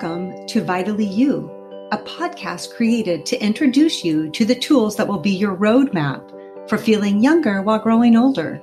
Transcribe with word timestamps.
Welcome 0.00 0.46
to 0.46 0.64
Vitally 0.64 1.04
You, 1.04 1.50
a 1.92 1.98
podcast 1.98 2.74
created 2.74 3.26
to 3.26 3.44
introduce 3.44 4.02
you 4.02 4.30
to 4.30 4.46
the 4.46 4.54
tools 4.54 4.96
that 4.96 5.06
will 5.06 5.18
be 5.18 5.30
your 5.30 5.54
roadmap 5.54 6.26
for 6.70 6.78
feeling 6.78 7.22
younger 7.22 7.60
while 7.60 7.78
growing 7.78 8.16
older. 8.16 8.62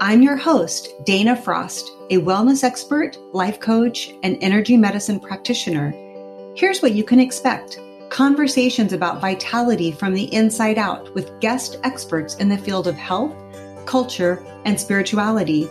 I'm 0.00 0.22
your 0.22 0.34
host, 0.36 0.88
Dana 1.04 1.36
Frost, 1.36 1.88
a 2.10 2.18
wellness 2.18 2.64
expert, 2.64 3.16
life 3.32 3.60
coach, 3.60 4.12
and 4.24 4.36
energy 4.40 4.76
medicine 4.76 5.20
practitioner. 5.20 5.92
Here's 6.56 6.82
what 6.82 6.94
you 6.94 7.04
can 7.04 7.20
expect 7.20 7.78
conversations 8.08 8.92
about 8.92 9.20
vitality 9.20 9.92
from 9.92 10.14
the 10.14 10.34
inside 10.34 10.78
out 10.78 11.14
with 11.14 11.38
guest 11.38 11.78
experts 11.84 12.34
in 12.38 12.48
the 12.48 12.58
field 12.58 12.88
of 12.88 12.96
health, 12.96 13.36
culture, 13.86 14.44
and 14.64 14.80
spirituality 14.80 15.68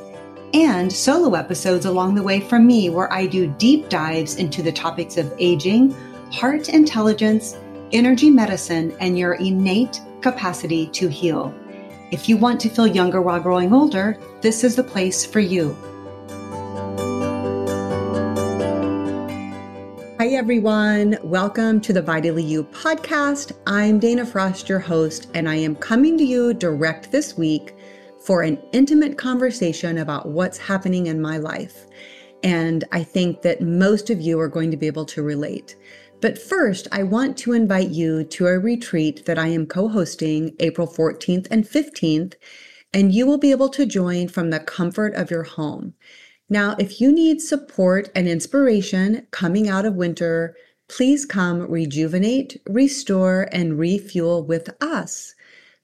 and 0.53 0.91
solo 0.91 1.33
episodes 1.35 1.85
along 1.85 2.13
the 2.13 2.23
way 2.23 2.41
from 2.41 2.67
me 2.67 2.89
where 2.89 3.11
I 3.11 3.25
do 3.25 3.47
deep 3.47 3.87
dives 3.87 4.35
into 4.35 4.61
the 4.61 4.71
topics 4.71 5.15
of 5.15 5.33
aging, 5.39 5.95
heart 6.31 6.67
intelligence, 6.67 7.55
energy 7.93 8.29
medicine, 8.29 8.93
and 8.99 9.17
your 9.17 9.35
innate 9.35 10.01
capacity 10.19 10.87
to 10.87 11.07
heal. 11.07 11.53
If 12.11 12.27
you 12.27 12.35
want 12.35 12.59
to 12.61 12.69
feel 12.69 12.87
younger 12.87 13.21
while 13.21 13.39
growing 13.39 13.73
older, 13.73 14.17
this 14.41 14.65
is 14.65 14.75
the 14.75 14.83
place 14.83 15.25
for 15.25 15.39
you. 15.39 15.73
Hi, 20.19 20.27
everyone. 20.27 21.17
Welcome 21.23 21.79
to 21.81 21.93
the 21.93 22.01
Vitally 22.01 22.43
You 22.43 22.65
podcast. 22.65 23.53
I'm 23.65 23.99
Dana 23.99 24.25
Frost, 24.25 24.67
your 24.67 24.79
host, 24.79 25.27
and 25.33 25.47
I 25.47 25.55
am 25.55 25.75
coming 25.75 26.17
to 26.17 26.25
you 26.25 26.53
direct 26.53 27.09
this 27.09 27.37
week 27.37 27.73
for 28.23 28.43
an 28.43 28.61
intimate 28.71 29.17
conversation 29.17 29.97
about 29.97 30.29
what's 30.29 30.57
happening 30.57 31.07
in 31.07 31.21
my 31.21 31.37
life. 31.37 31.85
And 32.43 32.83
I 32.91 33.03
think 33.03 33.41
that 33.41 33.61
most 33.61 34.09
of 34.09 34.21
you 34.21 34.39
are 34.39 34.47
going 34.47 34.71
to 34.71 34.77
be 34.77 34.87
able 34.87 35.05
to 35.05 35.23
relate. 35.23 35.75
But 36.21 36.37
first, 36.37 36.87
I 36.91 37.03
want 37.03 37.35
to 37.39 37.53
invite 37.53 37.89
you 37.89 38.23
to 38.25 38.47
a 38.47 38.59
retreat 38.59 39.25
that 39.25 39.39
I 39.39 39.47
am 39.47 39.65
co 39.65 39.87
hosting 39.87 40.55
April 40.59 40.87
14th 40.87 41.47
and 41.49 41.65
15th, 41.65 42.35
and 42.93 43.13
you 43.13 43.25
will 43.25 43.39
be 43.39 43.51
able 43.51 43.69
to 43.69 43.85
join 43.85 44.27
from 44.27 44.51
the 44.51 44.59
comfort 44.59 45.15
of 45.15 45.31
your 45.31 45.43
home. 45.43 45.95
Now, 46.47 46.75
if 46.77 47.01
you 47.01 47.11
need 47.11 47.41
support 47.41 48.09
and 48.13 48.27
inspiration 48.27 49.25
coming 49.31 49.67
out 49.67 49.85
of 49.85 49.95
winter, 49.95 50.55
please 50.89 51.25
come 51.25 51.61
rejuvenate, 51.71 52.61
restore, 52.67 53.47
and 53.51 53.79
refuel 53.79 54.43
with 54.43 54.69
us. 54.81 55.33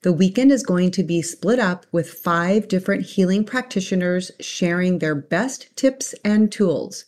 The 0.03 0.13
weekend 0.13 0.51
is 0.51 0.61
going 0.61 0.91
to 0.91 1.03
be 1.03 1.23
split 1.23 1.57
up 1.57 1.87
with 1.91 2.11
five 2.11 2.67
different 2.67 3.03
healing 3.03 3.43
practitioners 3.43 4.31
sharing 4.39 4.99
their 4.99 5.15
best 5.15 5.75
tips 5.75 6.13
and 6.23 6.51
tools. 6.51 7.03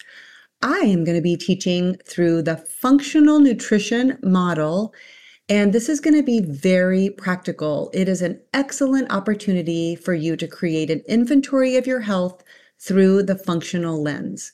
I 0.63 0.79
am 0.79 1.03
going 1.03 1.15
to 1.15 1.21
be 1.21 1.37
teaching 1.37 1.97
through 2.03 2.41
the 2.41 2.57
functional 2.57 3.39
nutrition 3.39 4.17
model, 4.23 4.91
and 5.47 5.71
this 5.71 5.87
is 5.87 5.99
going 5.99 6.15
to 6.15 6.23
be 6.23 6.41
very 6.41 7.11
practical. 7.11 7.91
It 7.93 8.09
is 8.09 8.23
an 8.23 8.41
excellent 8.55 9.11
opportunity 9.11 9.95
for 9.95 10.15
you 10.15 10.35
to 10.37 10.47
create 10.47 10.89
an 10.89 11.03
inventory 11.07 11.77
of 11.77 11.85
your 11.85 12.01
health 12.01 12.43
through 12.79 13.21
the 13.21 13.37
functional 13.37 14.01
lens. 14.01 14.51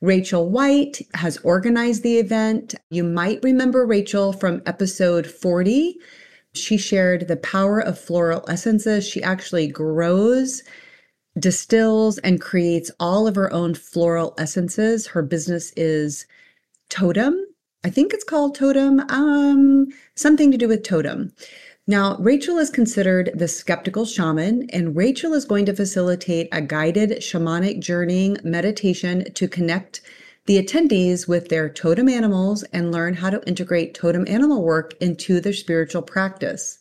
Rachel 0.00 0.48
White 0.48 1.02
has 1.12 1.36
organized 1.38 2.02
the 2.02 2.18
event. 2.18 2.74
You 2.88 3.04
might 3.04 3.42
remember 3.42 3.84
Rachel 3.84 4.32
from 4.32 4.62
episode 4.64 5.26
40 5.26 5.98
she 6.56 6.76
shared 6.76 7.28
the 7.28 7.36
power 7.36 7.80
of 7.80 7.98
floral 7.98 8.44
essences. 8.48 9.06
She 9.06 9.22
actually 9.22 9.66
grows, 9.66 10.62
distills, 11.38 12.18
and 12.18 12.40
creates 12.40 12.90
all 12.98 13.26
of 13.26 13.34
her 13.36 13.52
own 13.52 13.74
floral 13.74 14.34
essences. 14.38 15.06
Her 15.08 15.22
business 15.22 15.72
is 15.76 16.26
Totem. 16.88 17.34
I 17.84 17.90
think 17.90 18.12
it's 18.12 18.24
called 18.24 18.54
Totem, 18.54 19.00
um, 19.10 19.88
something 20.14 20.50
to 20.50 20.58
do 20.58 20.68
with 20.68 20.82
Totem. 20.82 21.32
Now, 21.88 22.16
Rachel 22.18 22.58
is 22.58 22.68
considered 22.68 23.30
the 23.32 23.46
skeptical 23.46 24.04
shaman, 24.04 24.68
and 24.70 24.96
Rachel 24.96 25.34
is 25.34 25.44
going 25.44 25.66
to 25.66 25.76
facilitate 25.76 26.48
a 26.50 26.60
guided 26.60 27.10
shamanic 27.20 27.78
journeying 27.78 28.38
meditation 28.42 29.32
to 29.34 29.46
connect 29.46 30.00
the 30.46 30.62
attendees 30.62 31.28
with 31.28 31.48
their 31.48 31.68
totem 31.68 32.08
animals 32.08 32.62
and 32.72 32.92
learn 32.92 33.14
how 33.14 33.30
to 33.30 33.46
integrate 33.46 33.94
totem 33.94 34.24
animal 34.28 34.62
work 34.62 34.94
into 35.00 35.40
their 35.40 35.52
spiritual 35.52 36.02
practice. 36.02 36.78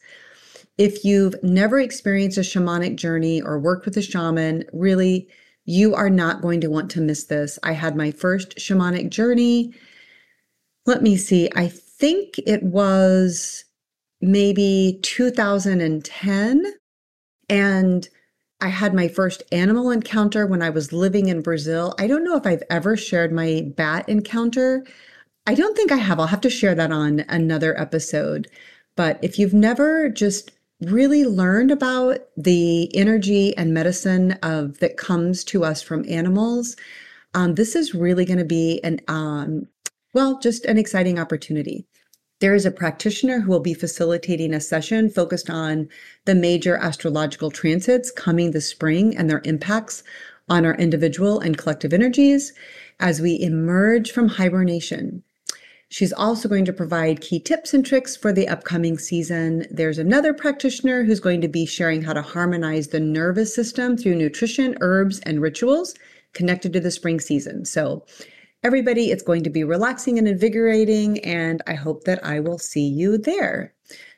If 0.78 1.04
you've 1.06 1.36
never 1.42 1.80
experienced 1.80 2.38
a 2.38 2.42
shamanic 2.42 2.96
journey 2.96 3.42
or 3.42 3.60
worked 3.60 3.86
with 3.86 3.98
a 3.98 4.02
shaman, 4.02 4.66
really, 4.74 5.28
you 5.66 5.96
are 5.96 6.10
not 6.10 6.42
going 6.42 6.62
to 6.62 6.70
want 6.70 6.92
to 6.92 7.02
miss 7.02 7.24
this. 7.26 7.58
I 7.64 7.72
had 7.72 7.96
my 7.96 8.12
first 8.12 8.58
shamanic 8.58 9.10
journey. 9.10 9.74
Let 10.86 11.02
me 11.02 11.18
see, 11.18 11.50
I 11.56 11.68
think 11.68 12.38
it 12.46 12.62
was 12.62 13.64
maybe 14.22 15.00
2010. 15.02 16.74
And 17.50 18.10
I 18.62 18.70
had 18.70 18.94
my 18.94 19.08
first 19.08 19.44
animal 19.52 19.92
encounter 19.92 20.48
when 20.48 20.62
I 20.62 20.70
was 20.70 20.94
living 20.94 21.28
in 21.28 21.42
Brazil. 21.42 21.94
I 22.00 22.08
don't 22.08 22.24
know 22.24 22.38
if 22.38 22.48
I've 22.48 22.64
ever 22.70 22.96
shared 22.96 23.32
my 23.32 23.64
bat 23.76 24.08
encounter. 24.08 24.86
I 25.46 25.56
don't 25.56 25.76
think 25.76 25.92
I 25.92 25.98
have. 25.98 26.20
I'll 26.20 26.28
have 26.28 26.42
to 26.42 26.50
share 26.50 26.74
that 26.76 26.92
on 26.92 27.22
another 27.30 27.80
episode. 27.80 28.48
But 28.96 29.20
if 29.22 29.38
you've 29.38 29.54
never 29.54 30.10
just 30.10 30.52
really 30.82 31.26
learned 31.26 31.72
about 31.72 32.20
the 32.38 32.96
energy 32.96 33.56
and 33.58 33.74
medicine 33.74 34.34
of 34.44 34.80
that 34.80 34.98
comes 34.98 35.44
to 35.46 35.64
us 35.64 35.82
from 35.82 36.06
animals, 36.10 36.76
um, 37.34 37.56
this 37.56 37.76
is 37.76 37.94
really 37.94 38.26
going 38.26 38.40
to 38.40 38.46
be 38.46 38.80
an 38.84 39.02
um, 39.08 39.68
well, 40.14 40.40
just 40.40 40.64
an 40.66 40.78
exciting 40.78 41.20
opportunity. 41.20 41.86
There 42.42 42.54
is 42.54 42.66
a 42.66 42.72
practitioner 42.72 43.40
who 43.40 43.52
will 43.52 43.62
be 43.62 43.74
facilitating 43.74 44.54
a 44.54 44.60
session 44.60 45.10
focused 45.10 45.50
on 45.50 45.88
the 46.26 46.36
major 46.36 46.76
astrological 46.76 47.50
transits 47.50 48.12
coming 48.12 48.52
this 48.52 48.70
spring 48.70 49.16
and 49.16 49.30
their 49.30 49.42
impacts 49.46 50.04
on 50.50 50.66
our 50.66 50.76
individual 50.76 51.40
and 51.40 51.58
collective 51.58 51.94
energies 51.94 52.54
as 53.00 53.22
we 53.22 53.40
emerge 53.40 54.12
from 54.12 54.28
hibernation. 54.28 55.24
She's 55.88 56.12
also 56.12 56.50
going 56.50 56.66
to 56.66 56.74
provide 56.74 57.22
key 57.22 57.40
tips 57.40 57.74
and 57.74 57.86
tricks 57.86 58.18
for 58.18 58.34
the 58.34 58.50
upcoming 58.50 58.98
season. 58.98 59.66
There's 59.72 59.98
another 59.98 60.34
practitioner 60.34 61.04
who's 61.04 61.22
going 61.22 61.40
to 61.42 61.48
be 61.48 61.66
sharing 61.66 62.02
how 62.02 62.14
to 62.14 62.22
harmonize 62.22 62.90
the 62.90 63.00
nervous 63.00 63.56
system 63.56 63.96
through 63.96 64.16
nutrition, 64.16 64.76
herbs, 64.82 65.20
and 65.22 65.42
rituals 65.42 65.96
connected 66.34 66.74
to 66.74 66.82
the 66.82 66.92
spring 66.92 67.22
season. 67.22 67.64
So, 67.64 68.04
everybody. 68.66 69.12
It's 69.12 69.22
going 69.22 69.44
to 69.44 69.52
be 69.52 69.64
relaxing 69.64 70.18
and 70.18 70.28
invigorating, 70.28 71.20
and 71.20 71.62
I 71.68 71.76
hope 71.76 72.06
that 72.06 72.26
I 72.26 72.40
will 72.40 72.58
see 72.58 72.88
you 72.88 73.16
there. 73.16 73.72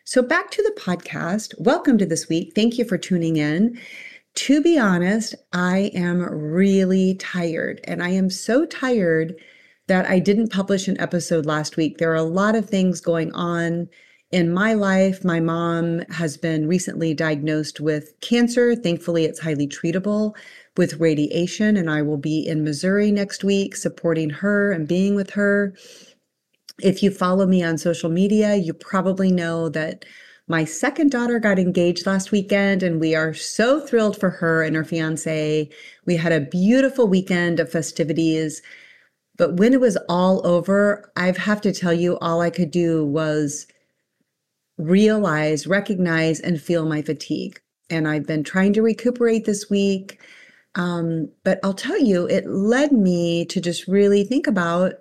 So, 0.05 0.21
back 0.21 0.51
to 0.51 0.63
the 0.63 0.81
podcast. 0.81 1.53
Welcome 1.59 1.97
to 1.97 2.05
this 2.05 2.29
week. 2.29 2.53
Thank 2.55 2.77
you 2.77 2.85
for 2.85 2.97
tuning 2.97 3.35
in. 3.35 3.77
To 4.35 4.61
be 4.61 4.79
honest, 4.79 5.35
I 5.51 5.91
am 5.93 6.21
really 6.21 7.15
tired, 7.15 7.81
and 7.83 8.01
I 8.01 8.11
am 8.11 8.29
so 8.29 8.65
tired 8.65 9.35
that 9.87 10.09
I 10.09 10.17
didn't 10.17 10.53
publish 10.53 10.87
an 10.87 10.97
episode 11.01 11.45
last 11.45 11.75
week. 11.75 11.97
There 11.97 12.13
are 12.13 12.15
a 12.15 12.23
lot 12.23 12.55
of 12.55 12.69
things 12.69 13.01
going 13.01 13.33
on 13.33 13.89
in 14.31 14.53
my 14.53 14.73
life. 14.73 15.23
My 15.23 15.39
mom 15.39 15.99
has 16.09 16.37
been 16.37 16.67
recently 16.67 17.13
diagnosed 17.13 17.79
with 17.79 18.19
cancer. 18.21 18.75
Thankfully, 18.75 19.25
it's 19.25 19.39
highly 19.39 19.67
treatable 19.67 20.35
with 20.75 20.99
radiation, 20.99 21.77
and 21.77 21.89
I 21.89 22.01
will 22.01 22.17
be 22.17 22.45
in 22.45 22.63
Missouri 22.63 23.11
next 23.11 23.43
week 23.43 23.75
supporting 23.75 24.29
her 24.29 24.71
and 24.71 24.87
being 24.87 25.15
with 25.15 25.31
her. 25.31 25.73
If 26.81 27.01
you 27.01 27.09
follow 27.09 27.47
me 27.47 27.63
on 27.63 27.77
social 27.77 28.09
media, 28.09 28.55
you 28.55 28.73
probably 28.73 29.31
know 29.31 29.69
that 29.69 30.05
my 30.49 30.63
second 30.63 31.11
daughter 31.11 31.39
got 31.39 31.59
engaged 31.59 32.05
last 32.05 32.31
weekend, 32.31 32.83
and 32.83 32.99
we 32.99 33.15
are 33.15 33.33
so 33.33 33.79
thrilled 33.85 34.17
for 34.19 34.29
her 34.29 34.63
and 34.63 34.75
her 34.75 34.85
fiance. 34.85 35.69
We 36.05 36.15
had 36.15 36.31
a 36.31 36.41
beautiful 36.41 37.07
weekend 37.07 37.59
of 37.59 37.71
festivities. 37.71 38.61
But 39.37 39.57
when 39.57 39.73
it 39.73 39.81
was 39.81 39.97
all 40.07 40.45
over, 40.47 41.11
I 41.15 41.31
have 41.31 41.61
to 41.61 41.73
tell 41.73 41.93
you, 41.93 42.17
all 42.19 42.41
I 42.41 42.49
could 42.49 42.71
do 42.71 43.05
was 43.05 43.67
realize, 44.77 45.67
recognize, 45.67 46.39
and 46.39 46.61
feel 46.61 46.85
my 46.85 47.01
fatigue. 47.01 47.59
And 47.89 48.07
I've 48.07 48.27
been 48.27 48.43
trying 48.43 48.73
to 48.73 48.81
recuperate 48.81 49.45
this 49.45 49.69
week. 49.69 50.19
Um, 50.75 51.29
but 51.43 51.59
I'll 51.63 51.73
tell 51.73 51.99
you, 51.99 52.27
it 52.27 52.45
led 52.47 52.91
me 52.91 53.45
to 53.45 53.59
just 53.59 53.87
really 53.87 54.23
think 54.23 54.45
about 54.45 54.93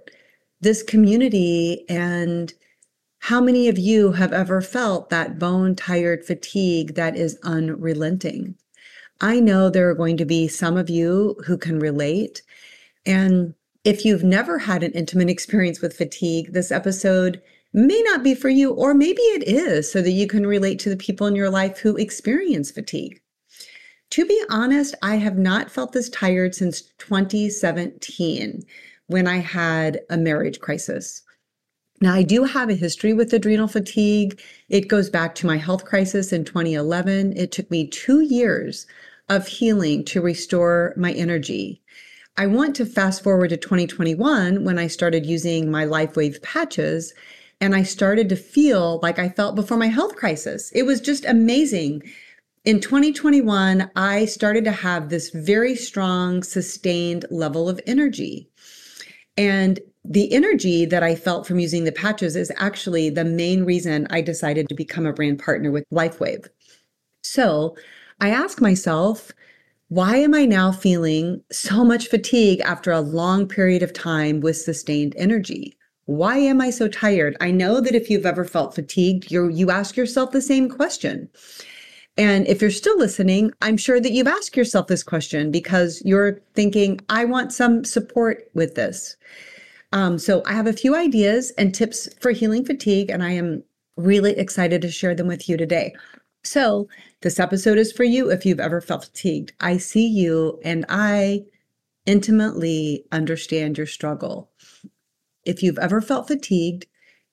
this 0.61 0.83
community 0.83 1.85
and 1.89 2.53
how 3.19 3.41
many 3.41 3.69
of 3.69 3.79
you 3.79 4.13
have 4.13 4.33
ever 4.33 4.61
felt 4.61 5.11
that 5.11 5.39
bone 5.39 5.75
tired 5.75 6.25
fatigue 6.25 6.95
that 6.95 7.17
is 7.17 7.39
unrelenting? 7.43 8.55
I 9.21 9.41
know 9.41 9.69
there 9.69 9.89
are 9.91 9.95
going 9.95 10.17
to 10.19 10.25
be 10.25 10.49
some 10.49 10.77
of 10.77 10.89
you 10.89 11.37
who 11.47 11.57
can 11.59 11.79
relate. 11.79 12.43
And 13.05 13.55
if 13.85 14.05
you've 14.05 14.25
never 14.25 14.59
had 14.59 14.83
an 14.83 14.93
intimate 14.93 15.31
experience 15.37 15.81
with 15.81 15.97
fatigue, 15.97 16.53
this 16.53 16.71
episode 16.71 17.43
may 17.77 18.03
not 18.07 18.25
be 18.25 18.35
for 18.35 18.49
you, 18.49 18.73
or 18.73 18.95
maybe 18.95 19.21
it 19.21 19.47
is 19.47 19.91
so 19.91 20.03
that 20.03 20.11
you 20.11 20.27
can 20.27 20.47
relate 20.47 20.79
to 20.81 20.89
the 20.89 20.97
people 20.97 21.27
in 21.27 21.37
your 21.37 21.51
life 21.51 21.79
who 21.79 21.97
experience 21.97 22.71
fatigue. 22.71 23.21
To 24.11 24.25
be 24.25 24.43
honest, 24.49 24.95
I 25.03 25.17
have 25.17 25.37
not 25.37 25.71
felt 25.71 25.93
this 25.93 26.09
tired 26.09 26.55
since 26.55 26.83
2017. 26.99 28.65
when 29.09 29.29
I 29.29 29.37
had 29.37 30.01
a 30.11 30.17
marriage 30.17 30.59
crisis. 30.59 31.23
Now, 32.01 32.13
I 32.13 32.23
do 32.25 32.45
have 32.45 32.69
a 32.69 32.75
history 32.75 33.13
with 33.13 33.33
adrenal 33.33 33.69
fatigue. 33.69 34.41
It 34.69 34.89
goes 34.89 35.09
back 35.09 35.35
to 35.37 35.47
my 35.47 35.57
health 35.57 35.85
crisis 35.85 36.33
in 36.33 36.45
2011. 36.45 37.37
It 37.37 37.53
took 37.53 37.71
me 37.71 37.87
two 37.87 38.21
years 38.21 38.87
of 39.29 39.47
healing 39.47 40.05
to 40.07 40.21
restore 40.21 40.93
my 40.97 41.13
energy. 41.13 41.81
I 42.37 42.47
want 42.47 42.77
to 42.77 42.85
fast 42.85 43.23
forward 43.23 43.49
to 43.51 43.57
2021 43.57 44.65
when 44.65 44.79
I 44.79 44.89
started 44.89 45.25
using 45.25 45.71
my 45.71 45.87
LifeWave 45.87 46.43
patches 46.43 47.15
and 47.61 47.75
I 47.75 47.83
started 47.83 48.29
to 48.29 48.37
feel 48.37 49.01
like 49.03 49.19
I 49.19 49.29
felt 49.29 49.57
before 49.57 49.77
my 49.77 49.89
health 49.89 50.17
crisis. 50.17 50.71
It 50.73 50.85
was 50.85 51.01
just 51.01 51.25
amazing. 51.25 52.03
In 52.65 52.81
2021, 52.81 53.91
I 53.97 54.25
started 54.27 54.65
to 54.65 54.73
have 54.73 55.09
this 55.09 55.31
very 55.31 55.77
strong, 55.77 56.43
sustained 56.43 57.25
level 57.31 57.69
of 57.69 57.81
energy. 57.87 58.51
And 59.37 59.81
the 60.05 60.33
energy 60.33 60.85
that 60.85 61.03
I 61.03 61.15
felt 61.15 61.47
from 61.47 61.59
using 61.59 61.85
the 61.85 61.93
patches 61.93 62.37
is 62.37 62.53
actually 62.57 63.11
the 63.11 63.25
main 63.25 63.65
reason 63.65 64.07
I 64.11 64.21
decided 64.21 64.69
to 64.69 64.75
become 64.75 65.07
a 65.07 65.13
brand 65.13 65.39
partner 65.39 65.71
with 65.71 65.85
LifeWave. 65.91 66.49
So 67.23 67.77
I 68.21 68.31
ask 68.31 68.61
myself, 68.61 69.33
why 69.89 70.17
am 70.17 70.35
I 70.35 70.45
now 70.45 70.73
feeling 70.73 71.43
so 71.51 71.85
much 71.85 72.09
fatigue 72.09 72.61
after 72.61 72.93
a 72.93 73.01
long 73.01 73.49
period 73.49 73.83
of 73.83 73.93
time 73.93 74.41
with 74.41 74.57
sustained 74.57 75.15
energy? 75.17 75.77
Why 76.07 76.39
am 76.39 76.61
I 76.61 76.71
so 76.71 76.89
tired? 76.89 77.37
I 77.41 77.51
know 77.51 77.81
that 77.81 77.95
if 77.95 78.09
you've 78.09 78.27
ever 78.27 78.45
felt 78.45 78.75
fatigued, 78.75 79.31
you 79.31 79.49
you 79.49 79.71
ask 79.71 79.97
yourself 79.97 80.31
the 80.31 80.41
same 80.41 80.69
question. 80.69 81.29
And 82.17 82.47
if 82.47 82.63
you're 82.63 82.71
still 82.71 82.97
listening, 82.99 83.53
I'm 83.61 83.77
sure 83.77 84.01
that 84.01 84.13
you've 84.13 84.27
asked 84.27 84.57
yourself 84.57 84.87
this 84.87 85.03
question 85.03 85.51
because 85.51 86.01
you're 86.05 86.41
thinking, 86.55 87.01
I 87.11 87.27
want 87.27 87.53
some 87.53 87.85
support 87.85 88.49
with 88.55 88.75
this. 88.75 89.17
Um, 89.93 90.19
so 90.19 90.43
I 90.47 90.53
have 90.53 90.67
a 90.67 90.73
few 90.73 90.97
ideas 90.97 91.53
and 91.59 91.75
tips 91.75 92.09
for 92.21 92.31
healing 92.31 92.65
fatigue, 92.65 93.11
and 93.11 93.23
I 93.23 93.33
am 93.33 93.63
really 93.97 94.33
excited 94.39 94.83
to 94.83 94.91
share 94.91 95.15
them 95.15 95.27
with 95.27 95.49
you 95.49 95.57
today. 95.57 95.95
So, 96.45 96.89
this 97.23 97.41
episode 97.41 97.79
is 97.79 97.93
for 97.93 98.05
you 98.05 98.31
if 98.31 98.47
you've 98.47 98.61
ever 98.61 98.81
felt 98.81 99.07
fatigued. 99.07 99.53
I 99.61 99.79
see 99.79 100.07
you 100.07 100.61
and 100.65 100.85
I 100.89 101.45
intimately 102.07 103.05
understand 103.11 103.77
your 103.77 103.87
struggle. 103.87 104.51
If 105.47 105.63
you've 105.63 105.79
ever 105.79 106.01
felt 106.01 106.27
fatigued 106.27 106.87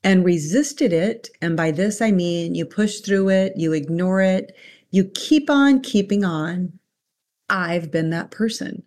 and 0.03 0.23
resisted 0.23 0.93
it, 0.93 1.29
and 1.41 1.57
by 1.57 1.71
this 1.71 2.01
I 2.01 2.11
mean 2.11 2.55
you 2.55 2.65
push 2.65 2.99
through 2.99 3.29
it, 3.29 3.53
you 3.57 3.73
ignore 3.73 4.21
it, 4.21 4.55
you 4.91 5.05
keep 5.15 5.49
on 5.49 5.81
keeping 5.81 6.23
on, 6.23 6.77
I've 7.49 7.91
been 7.91 8.11
that 8.11 8.31
person. 8.31 8.83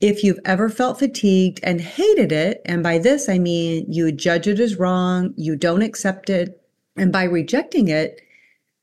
If 0.00 0.24
you've 0.24 0.40
ever 0.44 0.68
felt 0.68 0.98
fatigued 0.98 1.60
and 1.62 1.80
hated 1.80 2.32
it, 2.32 2.62
and 2.64 2.82
by 2.82 2.98
this 2.98 3.28
I 3.28 3.38
mean 3.38 3.84
you 3.92 4.10
judge 4.10 4.48
it 4.48 4.58
as 4.58 4.76
wrong, 4.76 5.34
you 5.36 5.56
don't 5.56 5.82
accept 5.82 6.30
it, 6.30 6.60
and 6.96 7.12
by 7.12 7.24
rejecting 7.24 7.88
it, 7.88 8.20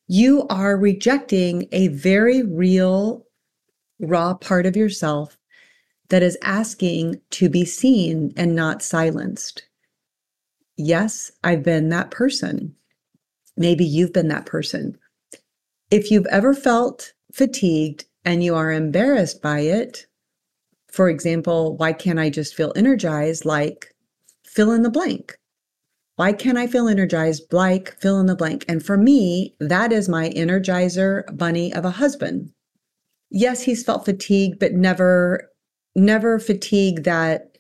you 0.07 0.45
are 0.49 0.77
rejecting 0.77 1.67
a 1.71 1.87
very 1.87 2.43
real, 2.43 3.25
raw 3.99 4.33
part 4.33 4.65
of 4.65 4.75
yourself 4.75 5.37
that 6.09 6.21
is 6.21 6.37
asking 6.43 7.21
to 7.31 7.49
be 7.49 7.65
seen 7.65 8.33
and 8.35 8.55
not 8.55 8.83
silenced. 8.83 9.63
Yes, 10.77 11.31
I've 11.43 11.63
been 11.63 11.89
that 11.89 12.11
person. 12.11 12.75
Maybe 13.57 13.85
you've 13.85 14.13
been 14.13 14.29
that 14.29 14.45
person. 14.45 14.97
If 15.89 16.09
you've 16.09 16.25
ever 16.27 16.53
felt 16.53 17.13
fatigued 17.33 18.05
and 18.23 18.43
you 18.43 18.55
are 18.55 18.71
embarrassed 18.71 19.41
by 19.41 19.59
it, 19.59 20.07
for 20.91 21.09
example, 21.09 21.77
why 21.77 21.93
can't 21.93 22.19
I 22.19 22.29
just 22.29 22.55
feel 22.55 22.73
energized 22.75 23.45
like 23.45 23.93
fill 24.45 24.71
in 24.71 24.83
the 24.83 24.89
blank? 24.89 25.37
Why 26.17 26.33
can't 26.33 26.57
I 26.57 26.67
feel 26.67 26.87
energized 26.87 27.51
like 27.53 27.99
fill 27.99 28.19
in 28.19 28.25
the 28.25 28.35
blank? 28.35 28.65
And 28.67 28.83
for 28.83 28.97
me, 28.97 29.55
that 29.59 29.91
is 29.91 30.09
my 30.09 30.29
energizer 30.29 31.23
bunny 31.37 31.73
of 31.73 31.85
a 31.85 31.91
husband. 31.91 32.51
Yes, 33.29 33.61
he's 33.61 33.83
felt 33.83 34.05
fatigue, 34.05 34.59
but 34.59 34.73
never, 34.73 35.49
never 35.95 36.37
fatigue 36.37 37.03
that 37.03 37.57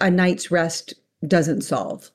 a 0.00 0.10
night's 0.10 0.50
rest 0.50 0.94
doesn't 1.26 1.62
solve. 1.62 2.10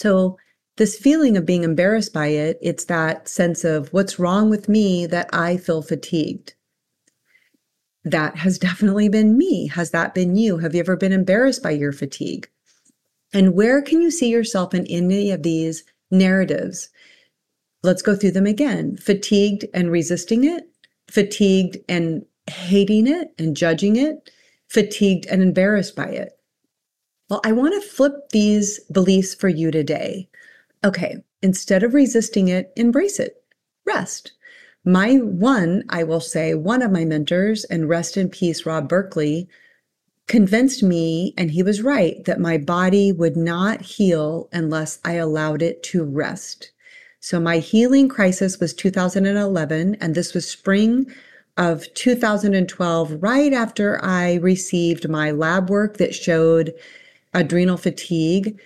So, 0.00 0.38
this 0.78 0.96
feeling 0.96 1.36
of 1.36 1.44
being 1.44 1.62
embarrassed 1.62 2.14
by 2.14 2.28
it, 2.28 2.58
it's 2.62 2.86
that 2.86 3.28
sense 3.28 3.64
of 3.64 3.92
what's 3.92 4.18
wrong 4.18 4.48
with 4.48 4.66
me 4.66 5.04
that 5.04 5.28
I 5.30 5.58
feel 5.58 5.82
fatigued. 5.82 6.54
That 8.02 8.36
has 8.36 8.58
definitely 8.68 9.10
been 9.10 9.36
me. 9.36 9.66
Has 9.66 9.90
that 9.90 10.14
been 10.14 10.36
you? 10.36 10.56
Have 10.56 10.74
you 10.74 10.80
ever 10.80 10.96
been 10.96 11.12
embarrassed 11.12 11.62
by 11.62 11.72
your 11.72 11.92
fatigue? 11.92 12.48
And 13.34 13.54
where 13.54 13.82
can 13.82 14.00
you 14.00 14.10
see 14.10 14.30
yourself 14.30 14.72
in 14.72 14.86
any 14.86 15.32
of 15.32 15.42
these 15.42 15.84
narratives? 16.10 16.88
Let's 17.82 18.00
go 18.00 18.16
through 18.16 18.32
them 18.32 18.46
again. 18.46 18.96
Fatigued 18.96 19.66
and 19.74 19.90
resisting 19.90 20.44
it, 20.44 20.64
fatigued 21.10 21.76
and 21.90 22.24
hating 22.46 23.06
it 23.06 23.34
and 23.38 23.54
judging 23.54 23.96
it, 23.96 24.30
fatigued 24.66 25.26
and 25.26 25.42
embarrassed 25.42 25.94
by 25.94 26.06
it. 26.06 26.39
Well, 27.30 27.40
I 27.44 27.52
want 27.52 27.80
to 27.80 27.88
flip 27.88 28.30
these 28.30 28.80
beliefs 28.90 29.36
for 29.36 29.48
you 29.48 29.70
today. 29.70 30.28
Okay, 30.84 31.22
instead 31.42 31.84
of 31.84 31.94
resisting 31.94 32.48
it, 32.48 32.72
embrace 32.76 33.20
it. 33.20 33.44
Rest. 33.86 34.32
My 34.84 35.16
one, 35.18 35.84
I 35.90 36.02
will 36.02 36.20
say, 36.20 36.54
one 36.54 36.82
of 36.82 36.90
my 36.90 37.04
mentors, 37.04 37.64
and 37.64 37.88
rest 37.88 38.16
in 38.16 38.30
peace, 38.30 38.66
Rob 38.66 38.88
Berkeley, 38.88 39.48
convinced 40.26 40.82
me, 40.82 41.32
and 41.38 41.52
he 41.52 41.62
was 41.62 41.82
right, 41.82 42.24
that 42.24 42.40
my 42.40 42.58
body 42.58 43.12
would 43.12 43.36
not 43.36 43.80
heal 43.80 44.48
unless 44.52 44.98
I 45.04 45.12
allowed 45.12 45.62
it 45.62 45.84
to 45.84 46.02
rest. 46.02 46.72
So 47.20 47.38
my 47.38 47.58
healing 47.58 48.08
crisis 48.08 48.58
was 48.58 48.74
2011, 48.74 49.96
and 50.00 50.14
this 50.16 50.34
was 50.34 50.48
spring 50.48 51.06
of 51.56 51.92
2012, 51.94 53.22
right 53.22 53.52
after 53.52 54.04
I 54.04 54.36
received 54.36 55.08
my 55.08 55.30
lab 55.30 55.70
work 55.70 55.98
that 55.98 56.14
showed 56.14 56.72
adrenal 57.32 57.76
fatigue. 57.76 58.58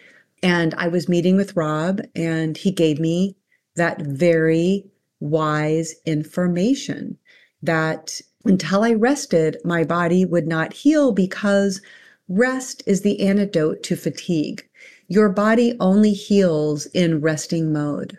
And 0.42 0.74
I 0.74 0.88
was 0.88 1.08
meeting 1.08 1.36
with 1.36 1.56
Rob, 1.56 2.00
and 2.14 2.56
he 2.56 2.70
gave 2.70 3.00
me 3.00 3.36
that 3.76 4.00
very 4.02 4.84
wise 5.20 5.94
information 6.04 7.18
that 7.62 8.20
until 8.44 8.84
I 8.84 8.92
rested, 8.92 9.56
my 9.64 9.84
body 9.84 10.24
would 10.24 10.46
not 10.46 10.72
heal 10.72 11.12
because 11.12 11.80
rest 12.28 12.82
is 12.86 13.00
the 13.00 13.26
antidote 13.26 13.82
to 13.84 13.96
fatigue. 13.96 14.68
Your 15.08 15.28
body 15.30 15.76
only 15.80 16.12
heals 16.12 16.86
in 16.86 17.20
resting 17.20 17.72
mode. 17.72 18.18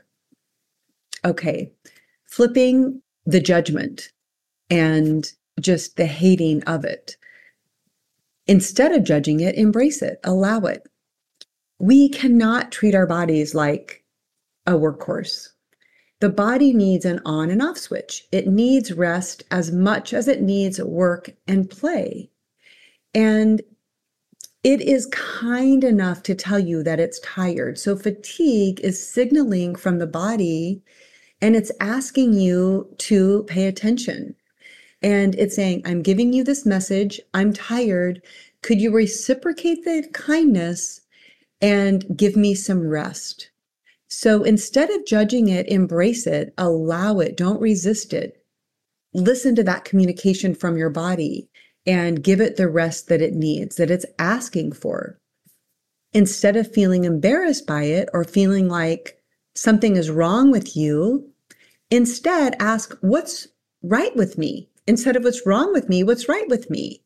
Okay, 1.23 1.71
flipping 2.25 3.01
the 3.25 3.39
judgment 3.39 4.11
and 4.69 5.31
just 5.59 5.97
the 5.97 6.05
hating 6.05 6.63
of 6.63 6.85
it. 6.85 7.17
Instead 8.47 8.91
of 8.91 9.03
judging 9.03 9.39
it, 9.39 9.55
embrace 9.55 10.01
it, 10.01 10.19
allow 10.23 10.59
it. 10.61 10.87
We 11.79 12.09
cannot 12.09 12.71
treat 12.71 12.95
our 12.95 13.07
bodies 13.07 13.55
like 13.55 14.03
a 14.65 14.73
workhorse. 14.73 15.49
The 16.21 16.29
body 16.29 16.73
needs 16.73 17.05
an 17.05 17.21
on 17.25 17.49
and 17.49 17.61
off 17.61 17.77
switch. 17.77 18.27
It 18.31 18.47
needs 18.47 18.93
rest 18.93 19.43
as 19.51 19.71
much 19.71 20.13
as 20.13 20.27
it 20.27 20.41
needs 20.41 20.81
work 20.81 21.31
and 21.47 21.69
play. 21.69 22.29
And 23.13 23.61
it 24.63 24.81
is 24.81 25.07
kind 25.07 25.83
enough 25.83 26.23
to 26.23 26.35
tell 26.35 26.57
you 26.57 26.81
that 26.83 26.99
it's 26.99 27.19
tired. 27.19 27.77
So, 27.77 27.95
fatigue 27.95 28.79
is 28.79 29.07
signaling 29.07 29.75
from 29.75 29.99
the 29.99 30.07
body 30.07 30.81
and 31.41 31.55
it's 31.55 31.71
asking 31.79 32.33
you 32.33 32.89
to 32.99 33.43
pay 33.43 33.67
attention. 33.67 34.35
And 35.05 35.35
it's 35.35 35.55
saying, 35.55 35.83
I'm 35.85 36.01
giving 36.01 36.33
you 36.33 36.43
this 36.43 36.65
message. 36.65 37.21
I'm 37.35 37.53
tired. 37.53 38.23
Could 38.63 38.81
you 38.81 38.91
reciprocate 38.91 39.85
the 39.85 40.09
kindness 40.13 41.01
and 41.61 42.03
give 42.17 42.35
me 42.35 42.55
some 42.55 42.87
rest? 42.87 43.51
So 44.07 44.41
instead 44.41 44.89
of 44.89 45.05
judging 45.05 45.47
it, 45.47 45.67
embrace 45.67 46.25
it, 46.25 46.55
allow 46.57 47.19
it, 47.19 47.37
don't 47.37 47.61
resist 47.61 48.13
it. 48.13 48.43
Listen 49.13 49.53
to 49.55 49.63
that 49.65 49.85
communication 49.85 50.55
from 50.55 50.75
your 50.75 50.89
body 50.89 51.49
and 51.85 52.23
give 52.23 52.41
it 52.41 52.55
the 52.55 52.67
rest 52.67 53.07
that 53.07 53.21
it 53.21 53.35
needs, 53.35 53.75
that 53.75 53.91
it's 53.91 54.07
asking 54.17 54.71
for. 54.71 55.19
Instead 56.13 56.55
of 56.55 56.73
feeling 56.73 57.03
embarrassed 57.03 57.67
by 57.67 57.83
it 57.83 58.09
or 58.11 58.23
feeling 58.23 58.67
like 58.67 59.21
something 59.53 59.97
is 59.97 60.09
wrong 60.09 60.49
with 60.49 60.75
you, 60.75 61.29
instead 61.91 62.55
ask, 62.59 62.97
What's 63.01 63.47
right 63.83 64.15
with 64.15 64.39
me? 64.39 64.67
Instead 64.87 65.15
of 65.15 65.23
what's 65.23 65.45
wrong 65.45 65.73
with 65.73 65.89
me, 65.89 66.03
what's 66.03 66.29
right 66.29 66.47
with 66.47 66.69
me? 66.69 67.01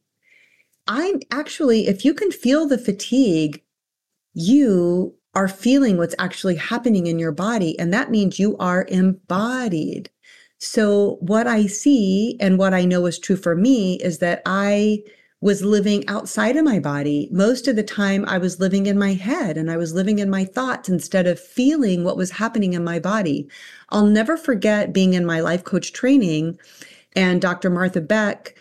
I'm 0.88 1.20
actually, 1.32 1.88
if 1.88 2.04
you 2.04 2.14
can 2.14 2.32
feel 2.32 2.68
the 2.68 2.78
fatigue, 2.78 3.62
you 4.34 5.16
are 5.36 5.48
feeling 5.48 5.98
what's 5.98 6.16
actually 6.20 6.56
happening 6.56 7.08
in 7.08 7.20
your 7.20 7.32
body. 7.32 7.78
And 7.80 7.94
that 7.94 8.12
means 8.12 8.40
you 8.40 8.58
are 8.58 8.86
embodied. 8.90 10.10
So, 10.58 11.18
what 11.22 11.48
I 11.48 11.68
see 11.68 12.36
and 12.42 12.58
what 12.58 12.74
I 12.74 12.84
know 12.84 13.06
is 13.06 13.18
true 13.18 13.38
for 13.38 13.56
me 13.56 13.96
is 13.98 14.18
that 14.18 14.42
I 14.46 15.04
was 15.42 15.64
living 15.64 16.06
outside 16.10 16.58
of 16.58 16.66
my 16.66 16.80
body. 16.80 17.30
Most 17.32 17.70
of 17.70 17.78
the 17.78 17.84
time, 17.84 18.26
I 18.28 18.38
was 18.38 18.60
living 18.60 18.86
in 18.88 19.00
my 19.00 19.14
head 19.14 19.56
and 19.56 19.72
I 19.72 19.78
was 19.78 19.94
living 19.94 20.20
in 20.20 20.30
my 20.30 20.44
thoughts 20.44 20.90
instead 20.90 21.28
of 21.28 21.40
feeling 21.40 22.04
what 22.04 22.18
was 22.18 22.32
happening 22.32 22.74
in 22.74 22.84
my 22.84 23.00
body. 23.00 23.48
I'll 23.90 24.06
never 24.06 24.36
forget 24.36 24.92
being 24.92 25.14
in 25.14 25.26
my 25.26 25.40
life 25.40 25.64
coach 25.64 25.94
training 25.94 26.60
and 27.16 27.42
Dr. 27.42 27.70
Martha 27.70 28.02
Beck 28.02 28.56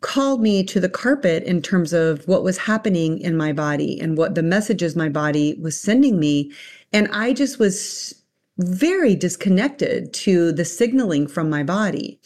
called 0.00 0.40
me 0.40 0.62
to 0.64 0.78
the 0.78 0.88
carpet 0.88 1.42
in 1.44 1.62
terms 1.62 1.92
of 1.92 2.26
what 2.28 2.42
was 2.42 2.58
happening 2.58 3.18
in 3.18 3.36
my 3.36 3.52
body 3.52 3.98
and 4.00 4.16
what 4.16 4.34
the 4.34 4.42
messages 4.42 4.94
my 4.94 5.08
body 5.08 5.56
was 5.60 5.80
sending 5.80 6.20
me. 6.20 6.52
And 6.92 7.08
I 7.12 7.32
just 7.32 7.58
was 7.58 8.14
very 8.58 9.14
disconnected 9.14 10.12
to 10.12 10.52
the 10.52 10.64
signaling 10.64 11.26
from 11.26 11.50
my 11.50 11.62
body. 11.62 12.20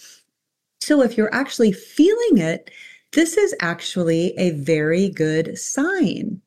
So 0.81 1.02
if 1.02 1.17
you're 1.17 1.35
actually 1.35 1.73
feeling 1.73 2.38
it, 2.38 2.71
this 3.12 3.37
is 3.37 3.55
actually 3.61 4.35
a 4.38 4.50
very 4.50 5.09
good 5.09 5.59
sign 5.59 6.40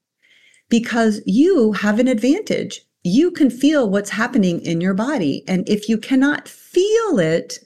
because 0.70 1.22
you 1.26 1.74
have 1.74 2.00
an 2.00 2.08
advantage. 2.08 2.82
You 3.04 3.32
can 3.32 3.50
feel 3.50 3.90
what's 3.90 4.10
happening 4.10 4.62
in 4.62 4.82
your 4.82 4.94
body. 4.94 5.44
And 5.48 5.68
if 5.68 5.90
you 5.90 5.98
cannot 5.98 6.48
feel 6.48 7.20
it, 7.20 7.60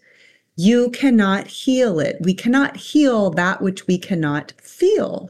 you 0.58 0.90
cannot 0.90 1.48
heal 1.48 2.00
it. 2.00 2.18
We 2.20 2.34
cannot 2.34 2.76
heal 2.76 3.30
that 3.32 3.62
which 3.62 3.88
we 3.88 3.98
cannot 3.98 4.54
feel. 4.62 5.30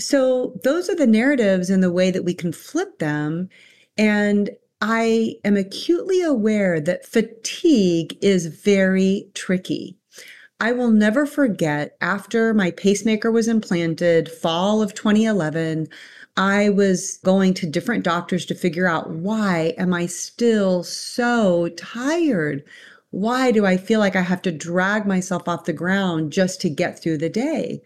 So, 0.00 0.58
those 0.62 0.88
are 0.88 0.94
the 0.94 1.08
narratives 1.08 1.68
and 1.68 1.82
the 1.82 1.92
way 1.92 2.12
that 2.12 2.24
we 2.24 2.32
can 2.32 2.52
flip 2.52 3.00
them. 3.00 3.48
And 3.96 4.50
I 4.80 5.34
am 5.44 5.56
acutely 5.56 6.22
aware 6.22 6.80
that 6.80 7.04
fatigue 7.04 8.16
is 8.22 8.46
very 8.46 9.28
tricky. 9.34 9.98
I 10.60 10.70
will 10.72 10.90
never 10.90 11.26
forget 11.26 11.96
after 12.00 12.54
my 12.54 12.70
pacemaker 12.70 13.32
was 13.32 13.48
implanted, 13.48 14.30
fall 14.30 14.80
of 14.82 14.94
2011, 14.94 15.88
I 16.36 16.68
was 16.68 17.18
going 17.24 17.54
to 17.54 17.66
different 17.66 18.04
doctors 18.04 18.46
to 18.46 18.54
figure 18.54 18.86
out 18.86 19.10
why 19.10 19.74
am 19.78 19.92
I 19.92 20.06
still 20.06 20.84
so 20.84 21.68
tired? 21.70 22.62
Why 23.10 23.52
do 23.52 23.64
I 23.64 23.76
feel 23.76 24.00
like 24.00 24.16
I 24.16 24.22
have 24.22 24.42
to 24.42 24.52
drag 24.52 25.06
myself 25.06 25.48
off 25.48 25.64
the 25.64 25.72
ground 25.72 26.32
just 26.32 26.60
to 26.60 26.70
get 26.70 27.02
through 27.02 27.18
the 27.18 27.30
day? 27.30 27.80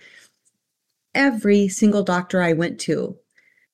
Every 1.15 1.69
single 1.69 2.03
doctor 2.03 2.43
I 2.43 2.53
went 2.55 2.81
to, 2.81 3.17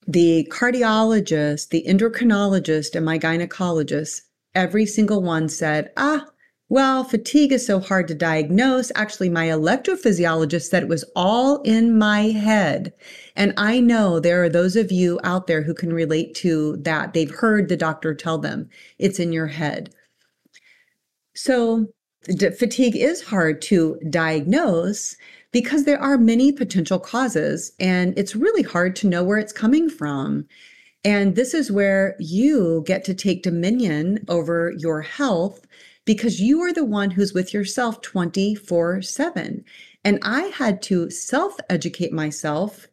the 0.06 0.46
cardiologist, 0.50 1.68
the 1.68 1.84
endocrinologist, 1.86 2.94
and 2.94 3.04
my 3.04 3.18
gynecologist, 3.18 4.22
every 4.54 4.86
single 4.86 5.22
one 5.22 5.48
said, 5.48 5.90
ah, 5.96 6.26
well, 6.70 7.02
fatigue 7.02 7.52
is 7.52 7.66
so 7.66 7.80
hard 7.80 8.08
to 8.08 8.14
diagnose. 8.14 8.92
Actually, 8.94 9.30
my 9.30 9.46
electrophysiologist 9.46 10.68
said 10.68 10.82
it 10.82 10.88
was 10.88 11.04
all 11.16 11.62
in 11.62 11.96
my 11.96 12.24
head. 12.24 12.92
And 13.36 13.54
I 13.56 13.80
know 13.80 14.20
there 14.20 14.42
are 14.44 14.50
those 14.50 14.76
of 14.76 14.92
you 14.92 15.18
out 15.24 15.46
there 15.46 15.62
who 15.62 15.72
can 15.72 15.94
relate 15.94 16.34
to 16.36 16.76
that. 16.78 17.14
They've 17.14 17.30
heard 17.30 17.68
the 17.70 17.76
doctor 17.76 18.14
tell 18.14 18.36
them 18.36 18.68
it's 18.98 19.18
in 19.18 19.32
your 19.32 19.46
head. 19.46 19.94
So, 21.40 21.86
fatigue 22.58 22.96
is 22.96 23.22
hard 23.22 23.62
to 23.62 23.96
diagnose 24.10 25.14
because 25.52 25.84
there 25.84 26.02
are 26.02 26.18
many 26.18 26.50
potential 26.50 26.98
causes, 26.98 27.70
and 27.78 28.12
it's 28.18 28.34
really 28.34 28.64
hard 28.64 28.96
to 28.96 29.06
know 29.06 29.22
where 29.22 29.38
it's 29.38 29.52
coming 29.52 29.88
from. 29.88 30.48
And 31.04 31.36
this 31.36 31.54
is 31.54 31.70
where 31.70 32.16
you 32.18 32.82
get 32.88 33.04
to 33.04 33.14
take 33.14 33.44
dominion 33.44 34.24
over 34.26 34.74
your 34.78 35.00
health 35.00 35.64
because 36.04 36.40
you 36.40 36.60
are 36.60 36.72
the 36.72 36.84
one 36.84 37.12
who's 37.12 37.34
with 37.34 37.54
yourself 37.54 38.00
24 38.00 39.02
7. 39.02 39.64
And 40.04 40.18
I 40.24 40.42
had 40.46 40.82
to 40.82 41.08
self 41.08 41.54
educate 41.70 42.12
myself 42.12 42.88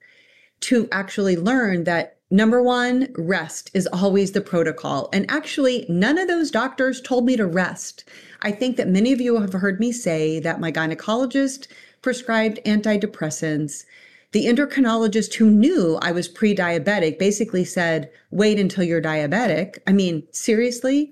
to 0.61 0.87
actually 0.91 1.35
learn 1.35 1.85
that 1.85 2.15
number 2.31 2.61
one, 2.61 3.07
rest 3.17 3.71
is 3.73 3.87
always 3.87 4.31
the 4.31 4.41
protocol. 4.41 5.09
And 5.13 5.29
actually, 5.29 5.85
none 5.89 6.17
of 6.17 6.27
those 6.27 6.51
doctors 6.51 7.01
told 7.01 7.25
me 7.25 7.35
to 7.37 7.45
rest. 7.45 8.03
I 8.45 8.51
think 8.51 8.77
that 8.77 8.87
many 8.87 9.11
of 9.11 9.19
you 9.19 9.41
have 9.41 9.53
heard 9.53 9.79
me 9.79 9.91
say 9.91 10.39
that 10.39 10.59
my 10.59 10.71
gynecologist 10.71 11.65
prescribed 12.03 12.59
antidepressants. 12.63 13.85
The 14.33 14.45
endocrinologist 14.45 15.33
who 15.33 15.49
knew 15.49 15.97
I 16.03 16.11
was 16.11 16.27
pre 16.27 16.55
diabetic 16.55 17.17
basically 17.17 17.65
said, 17.65 18.11
wait 18.29 18.59
until 18.59 18.83
you're 18.83 19.01
diabetic. 19.01 19.79
I 19.87 19.93
mean, 19.93 20.27
seriously? 20.31 21.11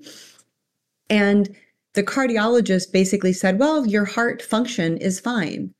And 1.10 1.56
the 1.94 2.04
cardiologist 2.04 2.92
basically 2.92 3.32
said, 3.32 3.58
well, 3.58 3.84
your 3.84 4.04
heart 4.04 4.40
function 4.40 4.96
is 4.98 5.18
fine. 5.18 5.74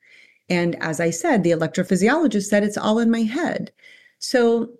And 0.48 0.74
as 0.82 0.98
I 0.98 1.10
said, 1.10 1.44
the 1.44 1.52
electrophysiologist 1.52 2.46
said 2.46 2.64
it's 2.64 2.76
all 2.76 2.98
in 2.98 3.12
my 3.12 3.22
head. 3.22 3.70
So 4.18 4.72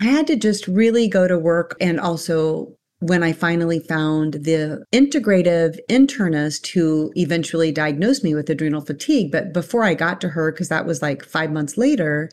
I 0.00 0.06
had 0.06 0.26
to 0.28 0.36
just 0.36 0.66
really 0.66 1.06
go 1.06 1.28
to 1.28 1.38
work. 1.38 1.76
And 1.82 2.00
also, 2.00 2.77
when 3.00 3.22
I 3.22 3.32
finally 3.32 3.78
found 3.78 4.34
the 4.34 4.84
integrative 4.92 5.78
internist 5.88 6.66
who 6.68 7.12
eventually 7.14 7.70
diagnosed 7.70 8.24
me 8.24 8.34
with 8.34 8.50
adrenal 8.50 8.80
fatigue. 8.80 9.30
But 9.30 9.52
before 9.52 9.84
I 9.84 9.94
got 9.94 10.20
to 10.22 10.30
her, 10.30 10.50
because 10.50 10.68
that 10.68 10.86
was 10.86 11.00
like 11.00 11.24
five 11.24 11.52
months 11.52 11.78
later, 11.78 12.28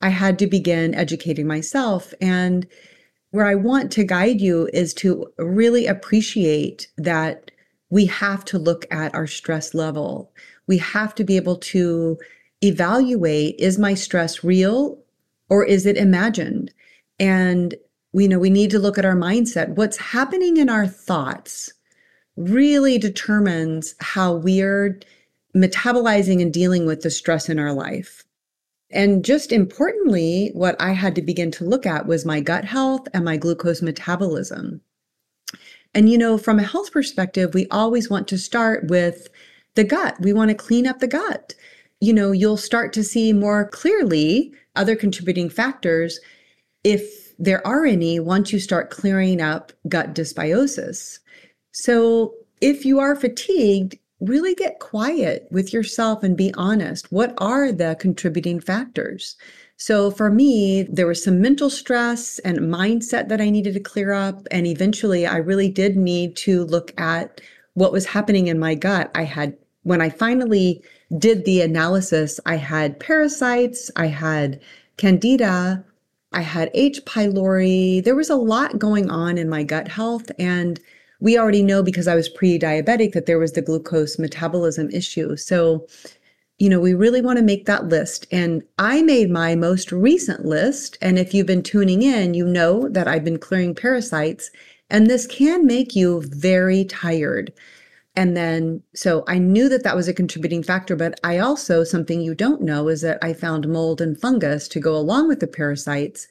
I 0.00 0.08
had 0.08 0.38
to 0.40 0.46
begin 0.46 0.94
educating 0.94 1.46
myself. 1.46 2.12
And 2.20 2.66
where 3.30 3.46
I 3.46 3.54
want 3.54 3.92
to 3.92 4.04
guide 4.04 4.40
you 4.40 4.68
is 4.72 4.92
to 4.94 5.32
really 5.38 5.86
appreciate 5.86 6.88
that 6.96 7.52
we 7.90 8.06
have 8.06 8.44
to 8.46 8.58
look 8.58 8.86
at 8.90 9.14
our 9.14 9.26
stress 9.26 9.74
level. 9.74 10.32
We 10.66 10.78
have 10.78 11.14
to 11.16 11.24
be 11.24 11.36
able 11.36 11.56
to 11.56 12.18
evaluate 12.62 13.56
is 13.58 13.78
my 13.78 13.94
stress 13.94 14.42
real 14.42 14.98
or 15.48 15.64
is 15.64 15.86
it 15.86 15.96
imagined? 15.96 16.72
And 17.18 17.74
we 18.12 18.28
know 18.28 18.38
we 18.38 18.50
need 18.50 18.70
to 18.70 18.78
look 18.78 18.98
at 18.98 19.04
our 19.04 19.16
mindset. 19.16 19.70
What's 19.70 19.96
happening 19.96 20.56
in 20.56 20.68
our 20.68 20.86
thoughts 20.86 21.72
really 22.36 22.98
determines 22.98 23.94
how 24.00 24.34
we're 24.34 25.00
metabolizing 25.54 26.40
and 26.40 26.52
dealing 26.52 26.86
with 26.86 27.02
the 27.02 27.10
stress 27.10 27.48
in 27.48 27.58
our 27.58 27.72
life. 27.72 28.24
And 28.90 29.24
just 29.24 29.52
importantly, 29.52 30.50
what 30.54 30.80
I 30.80 30.92
had 30.92 31.14
to 31.14 31.22
begin 31.22 31.50
to 31.52 31.64
look 31.64 31.86
at 31.86 32.06
was 32.06 32.24
my 32.24 32.40
gut 32.40 32.64
health 32.64 33.06
and 33.14 33.24
my 33.24 33.36
glucose 33.36 33.82
metabolism. 33.82 34.80
And, 35.94 36.08
you 36.08 36.18
know, 36.18 36.38
from 36.38 36.58
a 36.58 36.64
health 36.64 36.92
perspective, 36.92 37.54
we 37.54 37.66
always 37.70 38.08
want 38.08 38.28
to 38.28 38.38
start 38.38 38.88
with 38.88 39.28
the 39.74 39.84
gut. 39.84 40.16
We 40.20 40.32
want 40.32 40.50
to 40.50 40.54
clean 40.54 40.86
up 40.86 40.98
the 40.98 41.08
gut. 41.08 41.54
You 42.00 42.12
know, 42.12 42.32
you'll 42.32 42.56
start 42.56 42.92
to 42.94 43.04
see 43.04 43.32
more 43.32 43.68
clearly 43.68 44.52
other 44.76 44.96
contributing 44.96 45.50
factors 45.50 46.18
if 46.82 47.19
there 47.40 47.66
are 47.66 47.86
any 47.86 48.20
once 48.20 48.52
you 48.52 48.60
start 48.60 48.90
clearing 48.90 49.40
up 49.40 49.72
gut 49.88 50.14
dysbiosis. 50.14 51.18
So, 51.72 52.34
if 52.60 52.84
you 52.84 53.00
are 53.00 53.16
fatigued, 53.16 53.98
really 54.20 54.54
get 54.54 54.80
quiet 54.80 55.48
with 55.50 55.72
yourself 55.72 56.22
and 56.22 56.36
be 56.36 56.52
honest. 56.54 57.10
What 57.10 57.32
are 57.38 57.72
the 57.72 57.96
contributing 57.98 58.60
factors? 58.60 59.36
So 59.78 60.10
for 60.10 60.30
me, 60.30 60.82
there 60.82 61.06
was 61.06 61.24
some 61.24 61.40
mental 61.40 61.70
stress 61.70 62.38
and 62.40 62.58
mindset 62.58 63.28
that 63.28 63.40
I 63.40 63.48
needed 63.48 63.72
to 63.74 63.80
clear 63.80 64.12
up. 64.12 64.46
And 64.50 64.66
eventually, 64.66 65.26
I 65.26 65.38
really 65.38 65.70
did 65.70 65.96
need 65.96 66.36
to 66.36 66.64
look 66.66 66.92
at 67.00 67.40
what 67.72 67.92
was 67.92 68.04
happening 68.04 68.48
in 68.48 68.58
my 68.58 68.74
gut. 68.74 69.10
I 69.14 69.22
had, 69.22 69.56
when 69.84 70.02
I 70.02 70.10
finally 70.10 70.82
did 71.16 71.46
the 71.46 71.62
analysis, 71.62 72.38
I 72.44 72.56
had 72.56 73.00
parasites, 73.00 73.90
I 73.96 74.08
had 74.08 74.60
candida, 74.98 75.82
I 76.32 76.42
had 76.42 76.70
H. 76.74 77.04
pylori. 77.04 78.02
There 78.04 78.16
was 78.16 78.30
a 78.30 78.36
lot 78.36 78.78
going 78.78 79.10
on 79.10 79.38
in 79.38 79.48
my 79.48 79.62
gut 79.62 79.88
health. 79.88 80.30
And 80.38 80.80
we 81.20 81.38
already 81.38 81.62
know 81.62 81.82
because 81.82 82.08
I 82.08 82.14
was 82.14 82.28
pre 82.28 82.58
diabetic 82.58 83.12
that 83.12 83.26
there 83.26 83.38
was 83.38 83.52
the 83.52 83.62
glucose 83.62 84.18
metabolism 84.18 84.90
issue. 84.90 85.36
So 85.36 85.86
you 86.60 86.68
know, 86.68 86.78
we 86.78 86.92
really 86.92 87.22
want 87.22 87.38
to 87.38 87.44
make 87.44 87.64
that 87.64 87.88
list. 87.88 88.26
And 88.30 88.62
I 88.78 89.00
made 89.02 89.30
my 89.30 89.56
most 89.56 89.90
recent 89.90 90.44
list. 90.44 90.98
And 91.00 91.18
if 91.18 91.32
you've 91.32 91.46
been 91.46 91.62
tuning 91.62 92.02
in, 92.02 92.34
you 92.34 92.44
know 92.44 92.86
that 92.90 93.08
I've 93.08 93.24
been 93.24 93.38
clearing 93.38 93.74
parasites, 93.74 94.50
and 94.90 95.06
this 95.06 95.26
can 95.26 95.66
make 95.66 95.96
you 95.96 96.20
very 96.26 96.84
tired. 96.84 97.50
And 98.16 98.36
then, 98.36 98.82
so 98.94 99.24
I 99.28 99.38
knew 99.38 99.68
that 99.68 99.84
that 99.84 99.96
was 99.96 100.08
a 100.08 100.14
contributing 100.14 100.62
factor, 100.62 100.96
but 100.96 101.18
I 101.22 101.38
also, 101.38 101.84
something 101.84 102.20
you 102.20 102.34
don't 102.34 102.60
know 102.60 102.88
is 102.88 103.02
that 103.02 103.18
I 103.22 103.32
found 103.32 103.68
mold 103.68 104.00
and 104.00 104.20
fungus 104.20 104.66
to 104.68 104.80
go 104.80 104.96
along 104.96 105.28
with 105.28 105.40
the 105.40 105.46
parasites. 105.46 106.26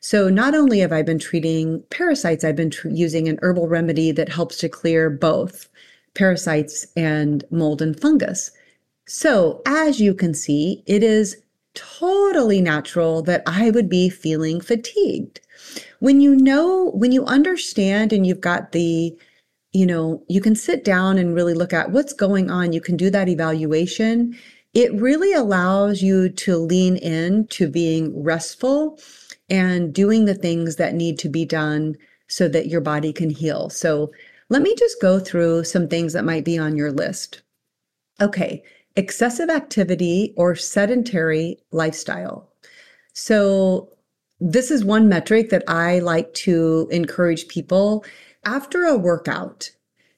So 0.00 0.28
not 0.28 0.54
only 0.54 0.78
have 0.78 0.92
I 0.92 1.02
been 1.02 1.18
treating 1.18 1.82
parasites, 1.90 2.44
I've 2.44 2.56
been 2.56 2.70
tr- 2.70 2.88
using 2.88 3.26
an 3.28 3.38
herbal 3.42 3.68
remedy 3.68 4.12
that 4.12 4.28
helps 4.28 4.58
to 4.58 4.68
clear 4.68 5.10
both 5.10 5.68
parasites 6.14 6.86
and 6.96 7.44
mold 7.50 7.82
and 7.82 7.98
fungus. 7.98 8.52
So, 9.06 9.60
as 9.66 10.00
you 10.00 10.14
can 10.14 10.32
see, 10.32 10.82
it 10.86 11.02
is 11.02 11.36
totally 11.74 12.60
natural 12.60 13.22
that 13.22 13.42
I 13.46 13.70
would 13.70 13.88
be 13.88 14.08
feeling 14.08 14.60
fatigued. 14.60 15.40
When 15.98 16.20
you 16.20 16.36
know, 16.36 16.90
when 16.94 17.12
you 17.12 17.24
understand 17.24 18.12
and 18.12 18.26
you've 18.26 18.40
got 18.40 18.72
the, 18.72 19.16
you 19.74 19.84
know, 19.84 20.22
you 20.28 20.40
can 20.40 20.54
sit 20.54 20.84
down 20.84 21.18
and 21.18 21.34
really 21.34 21.52
look 21.52 21.72
at 21.72 21.90
what's 21.90 22.12
going 22.12 22.48
on. 22.48 22.72
You 22.72 22.80
can 22.80 22.96
do 22.96 23.10
that 23.10 23.28
evaluation. 23.28 24.38
it 24.72 24.92
really 24.94 25.32
allows 25.32 26.02
you 26.02 26.28
to 26.28 26.56
lean 26.56 26.96
in 26.96 27.46
to 27.46 27.68
being 27.68 28.24
restful 28.24 28.98
and 29.48 29.94
doing 29.94 30.24
the 30.24 30.34
things 30.34 30.76
that 30.76 30.94
need 30.94 31.16
to 31.20 31.28
be 31.28 31.44
done 31.44 31.94
so 32.26 32.48
that 32.48 32.66
your 32.66 32.80
body 32.80 33.12
can 33.12 33.30
heal. 33.30 33.70
So, 33.70 34.10
let 34.50 34.62
me 34.62 34.74
just 34.76 35.00
go 35.00 35.20
through 35.20 35.64
some 35.64 35.88
things 35.88 36.12
that 36.12 36.24
might 36.24 36.44
be 36.44 36.58
on 36.58 36.76
your 36.76 36.92
list. 36.92 37.42
Okay, 38.20 38.62
excessive 38.96 39.48
activity 39.48 40.34
or 40.36 40.54
sedentary 40.54 41.56
lifestyle. 41.70 42.50
So, 43.12 43.90
this 44.40 44.70
is 44.70 44.84
one 44.84 45.08
metric 45.08 45.50
that 45.50 45.64
I 45.68 46.00
like 46.00 46.34
to 46.34 46.88
encourage 46.90 47.48
people 47.48 48.04
after 48.44 48.84
a 48.84 48.96
workout. 48.96 49.70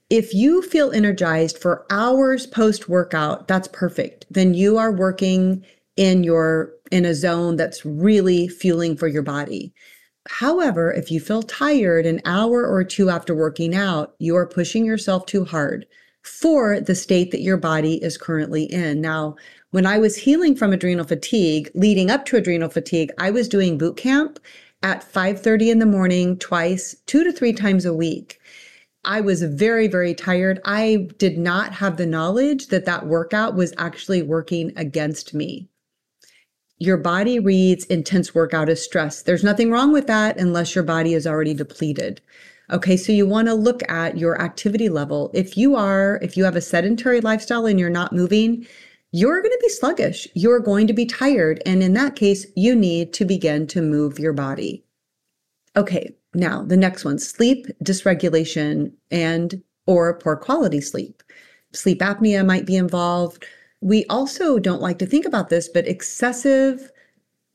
If 0.08 0.32
you 0.32 0.62
feel 0.62 0.92
energized 0.92 1.58
for 1.58 1.84
hours 1.90 2.46
post 2.46 2.88
workout, 2.88 3.48
that's 3.48 3.68
perfect. 3.68 4.26
Then 4.30 4.54
you 4.54 4.78
are 4.78 4.92
working 4.92 5.64
in 5.96 6.22
your 6.22 6.72
in 6.92 7.04
a 7.04 7.14
zone 7.14 7.56
that's 7.56 7.84
really 7.84 8.46
fueling 8.46 8.96
for 8.96 9.08
your 9.08 9.22
body. 9.22 9.72
However, 10.28 10.92
if 10.92 11.10
you 11.10 11.20
feel 11.20 11.42
tired 11.42 12.06
an 12.06 12.20
hour 12.24 12.64
or 12.66 12.84
two 12.84 13.10
after 13.10 13.34
working 13.34 13.74
out, 13.74 14.14
you 14.18 14.36
are 14.36 14.46
pushing 14.46 14.84
yourself 14.84 15.26
too 15.26 15.44
hard 15.44 15.86
for 16.22 16.80
the 16.80 16.94
state 16.94 17.30
that 17.30 17.42
your 17.42 17.56
body 17.56 18.02
is 18.02 18.18
currently 18.18 18.64
in. 18.64 19.00
Now, 19.00 19.36
when 19.70 19.86
I 19.86 19.98
was 19.98 20.16
healing 20.16 20.56
from 20.56 20.72
adrenal 20.72 21.04
fatigue, 21.04 21.70
leading 21.74 22.10
up 22.10 22.24
to 22.26 22.36
adrenal 22.36 22.68
fatigue, 22.68 23.10
I 23.18 23.30
was 23.30 23.48
doing 23.48 23.78
boot 23.78 23.96
camp 23.96 24.40
at 24.82 25.02
5:30 25.02 25.70
in 25.70 25.78
the 25.78 25.86
morning 25.86 26.36
twice, 26.38 26.96
2 27.06 27.24
to 27.24 27.32
3 27.32 27.52
times 27.52 27.84
a 27.84 27.94
week. 27.94 28.38
I 29.04 29.20
was 29.20 29.42
very, 29.42 29.86
very 29.86 30.14
tired. 30.14 30.60
I 30.64 31.08
did 31.18 31.38
not 31.38 31.72
have 31.74 31.96
the 31.96 32.06
knowledge 32.06 32.68
that 32.68 32.86
that 32.86 33.06
workout 33.06 33.54
was 33.54 33.72
actually 33.78 34.22
working 34.22 34.72
against 34.76 35.32
me. 35.32 35.68
Your 36.78 36.96
body 36.96 37.38
reads 37.38 37.84
intense 37.86 38.34
workout 38.34 38.68
as 38.68 38.82
stress. 38.82 39.22
There's 39.22 39.44
nothing 39.44 39.70
wrong 39.70 39.92
with 39.92 40.06
that 40.08 40.38
unless 40.38 40.74
your 40.74 40.84
body 40.84 41.14
is 41.14 41.26
already 41.26 41.54
depleted. 41.54 42.20
Okay, 42.70 42.96
so 42.96 43.12
you 43.12 43.26
want 43.26 43.46
to 43.46 43.54
look 43.54 43.88
at 43.88 44.18
your 44.18 44.42
activity 44.42 44.88
level. 44.88 45.30
If 45.32 45.56
you 45.56 45.76
are, 45.76 46.18
if 46.20 46.36
you 46.36 46.44
have 46.44 46.56
a 46.56 46.60
sedentary 46.60 47.20
lifestyle 47.20 47.64
and 47.64 47.78
you're 47.78 47.88
not 47.88 48.12
moving, 48.12 48.66
you're 49.16 49.40
going 49.40 49.50
to 49.50 49.58
be 49.62 49.70
sluggish. 49.70 50.28
You're 50.34 50.60
going 50.60 50.86
to 50.88 50.92
be 50.92 51.06
tired. 51.06 51.62
And 51.64 51.82
in 51.82 51.94
that 51.94 52.16
case, 52.16 52.44
you 52.54 52.76
need 52.76 53.14
to 53.14 53.24
begin 53.24 53.66
to 53.68 53.80
move 53.80 54.18
your 54.18 54.34
body. 54.34 54.84
Okay, 55.74 56.14
now, 56.34 56.62
the 56.62 56.76
next 56.76 57.02
one, 57.02 57.18
sleep 57.18 57.66
dysregulation 57.82 58.92
and 59.10 59.62
or 59.86 60.18
poor 60.18 60.36
quality 60.36 60.82
sleep. 60.82 61.22
Sleep 61.72 62.00
apnea 62.00 62.44
might 62.44 62.66
be 62.66 62.76
involved. 62.76 63.46
We 63.80 64.04
also 64.10 64.58
don't 64.58 64.82
like 64.82 64.98
to 64.98 65.06
think 65.06 65.24
about 65.24 65.48
this, 65.48 65.66
but 65.66 65.88
excessive 65.88 66.90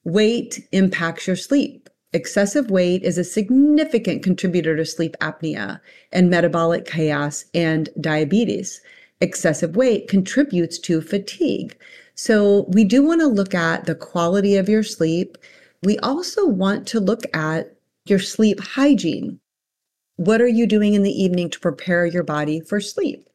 weight 0.04 0.68
impacts 0.72 1.28
your 1.28 1.36
sleep. 1.36 1.92
Excessive 2.12 2.72
weight 2.72 3.04
is 3.04 3.20
a 3.20 3.24
significant 3.24 4.24
contributor 4.24 4.76
to 4.76 4.84
sleep 4.84 5.16
apnea 5.22 5.80
and 6.12 6.28
metabolic 6.28 6.86
chaos 6.86 7.46
and 7.54 7.88
diabetes. 8.02 8.82
Excessive 9.22 9.76
weight 9.76 10.08
contributes 10.08 10.80
to 10.80 11.00
fatigue. 11.00 11.78
So, 12.16 12.66
we 12.70 12.84
do 12.84 13.04
want 13.04 13.22
to 13.22 13.28
look 13.28 13.54
at 13.54 13.86
the 13.86 13.96
quality 13.96 14.58
of 14.58 14.68
your 14.68 14.84
sleep. 14.84 15.38
We 15.84 15.98
also 16.00 16.46
want 16.46 16.88
to 16.88 17.00
look 17.00 17.24
at 17.34 17.76
your 18.06 18.20
sleep 18.20 18.60
hygiene. 18.60 19.40
What 20.18 20.42
are 20.42 20.48
you 20.48 20.68
doing 20.68 20.94
in 20.96 21.04
the 21.04 21.24
evening 21.24 21.50
to 21.52 21.60
prepare 21.60 22.06
your 22.06 22.24
body 22.24 22.60
for 22.60 22.82
sleep? 22.82 23.30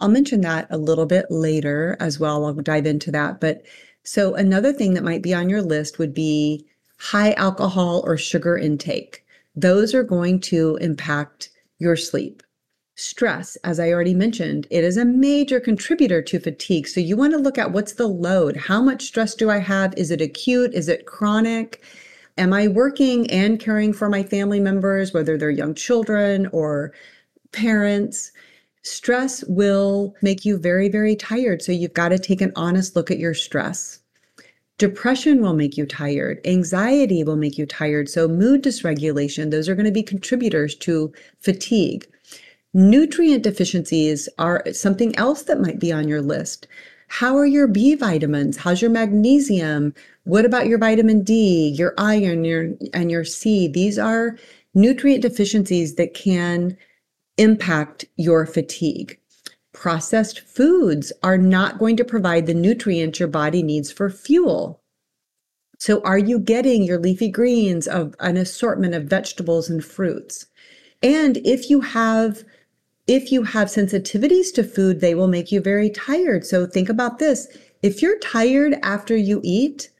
I'll 0.00 0.08
mention 0.08 0.40
that 0.40 0.66
a 0.70 0.78
little 0.78 1.06
bit 1.06 1.26
later 1.28 1.96
as 2.00 2.18
well. 2.18 2.44
I'll 2.46 2.54
dive 2.54 2.86
into 2.86 3.10
that. 3.10 3.40
But 3.40 3.62
so, 4.02 4.34
another 4.34 4.72
thing 4.72 4.94
that 4.94 5.04
might 5.04 5.22
be 5.22 5.34
on 5.34 5.50
your 5.50 5.62
list 5.62 5.98
would 5.98 6.14
be 6.14 6.66
high 6.98 7.32
alcohol 7.32 8.02
or 8.06 8.16
sugar 8.16 8.56
intake. 8.56 9.24
Those 9.54 9.94
are 9.94 10.02
going 10.02 10.40
to 10.40 10.76
impact 10.76 11.50
your 11.78 11.96
sleep. 11.96 12.42
Stress, 13.00 13.56
as 13.64 13.80
I 13.80 13.90
already 13.90 14.12
mentioned, 14.12 14.66
it 14.68 14.84
is 14.84 14.98
a 14.98 15.06
major 15.06 15.58
contributor 15.58 16.20
to 16.20 16.38
fatigue. 16.38 16.86
So, 16.86 17.00
you 17.00 17.16
want 17.16 17.32
to 17.32 17.38
look 17.38 17.56
at 17.56 17.72
what's 17.72 17.94
the 17.94 18.06
load? 18.06 18.58
How 18.58 18.82
much 18.82 19.06
stress 19.06 19.34
do 19.34 19.48
I 19.48 19.56
have? 19.56 19.94
Is 19.96 20.10
it 20.10 20.20
acute? 20.20 20.74
Is 20.74 20.86
it 20.86 21.06
chronic? 21.06 21.82
Am 22.36 22.52
I 22.52 22.68
working 22.68 23.30
and 23.30 23.58
caring 23.58 23.94
for 23.94 24.10
my 24.10 24.22
family 24.22 24.60
members, 24.60 25.14
whether 25.14 25.38
they're 25.38 25.48
young 25.48 25.74
children 25.74 26.46
or 26.52 26.92
parents? 27.52 28.32
Stress 28.82 29.44
will 29.44 30.14
make 30.20 30.44
you 30.44 30.58
very, 30.58 30.90
very 30.90 31.16
tired. 31.16 31.62
So 31.62 31.72
you've 31.72 31.94
got 31.94 32.10
to 32.10 32.18
take 32.18 32.42
an 32.42 32.52
honest 32.54 32.96
look 32.96 33.10
at 33.10 33.18
your 33.18 33.32
stress. 33.32 34.00
Depression 34.76 35.40
will 35.40 35.54
make 35.54 35.78
you 35.78 35.86
tired. 35.86 36.38
Anxiety 36.44 37.24
will 37.24 37.36
make 37.36 37.56
you 37.56 37.64
tired. 37.64 38.10
So, 38.10 38.28
mood 38.28 38.62
dysregulation, 38.62 39.50
those 39.50 39.70
are 39.70 39.74
going 39.74 39.86
to 39.86 39.90
be 39.90 40.02
contributors 40.02 40.74
to 40.76 41.14
fatigue. 41.38 42.06
Nutrient 42.72 43.42
deficiencies 43.42 44.28
are 44.38 44.62
something 44.72 45.16
else 45.16 45.42
that 45.42 45.60
might 45.60 45.80
be 45.80 45.90
on 45.90 46.06
your 46.06 46.22
list. 46.22 46.68
How 47.08 47.36
are 47.36 47.46
your 47.46 47.66
B 47.66 47.96
vitamins? 47.96 48.58
How's 48.58 48.80
your 48.80 48.92
magnesium? 48.92 49.92
What 50.22 50.44
about 50.44 50.68
your 50.68 50.78
vitamin 50.78 51.24
D, 51.24 51.74
your 51.76 51.94
iron, 51.98 52.44
your 52.44 52.70
and 52.94 53.10
your 53.10 53.24
C? 53.24 53.66
These 53.66 53.98
are 53.98 54.38
nutrient 54.74 55.22
deficiencies 55.22 55.96
that 55.96 56.14
can 56.14 56.76
impact 57.38 58.04
your 58.16 58.46
fatigue. 58.46 59.18
Processed 59.72 60.38
foods 60.38 61.12
are 61.24 61.38
not 61.38 61.80
going 61.80 61.96
to 61.96 62.04
provide 62.04 62.46
the 62.46 62.54
nutrients 62.54 63.18
your 63.18 63.28
body 63.28 63.64
needs 63.64 63.90
for 63.90 64.10
fuel. 64.10 64.80
So, 65.80 66.00
are 66.02 66.18
you 66.18 66.38
getting 66.38 66.84
your 66.84 67.00
leafy 67.00 67.30
greens 67.30 67.88
of 67.88 68.14
an 68.20 68.36
assortment 68.36 68.94
of 68.94 69.04
vegetables 69.04 69.68
and 69.68 69.84
fruits? 69.84 70.46
And 71.02 71.38
if 71.38 71.70
you 71.70 71.80
have 71.80 72.44
if 73.10 73.32
you 73.32 73.42
have 73.42 73.66
sensitivities 73.66 74.54
to 74.54 74.62
food, 74.62 75.00
they 75.00 75.16
will 75.16 75.26
make 75.26 75.50
you 75.50 75.60
very 75.60 75.90
tired. 75.90 76.46
So 76.46 76.64
think 76.64 76.88
about 76.88 77.18
this. 77.18 77.48
If 77.82 78.00
you're 78.00 78.20
tired 78.20 78.76
after 78.84 79.16
you 79.16 79.40
eat, 79.42 79.90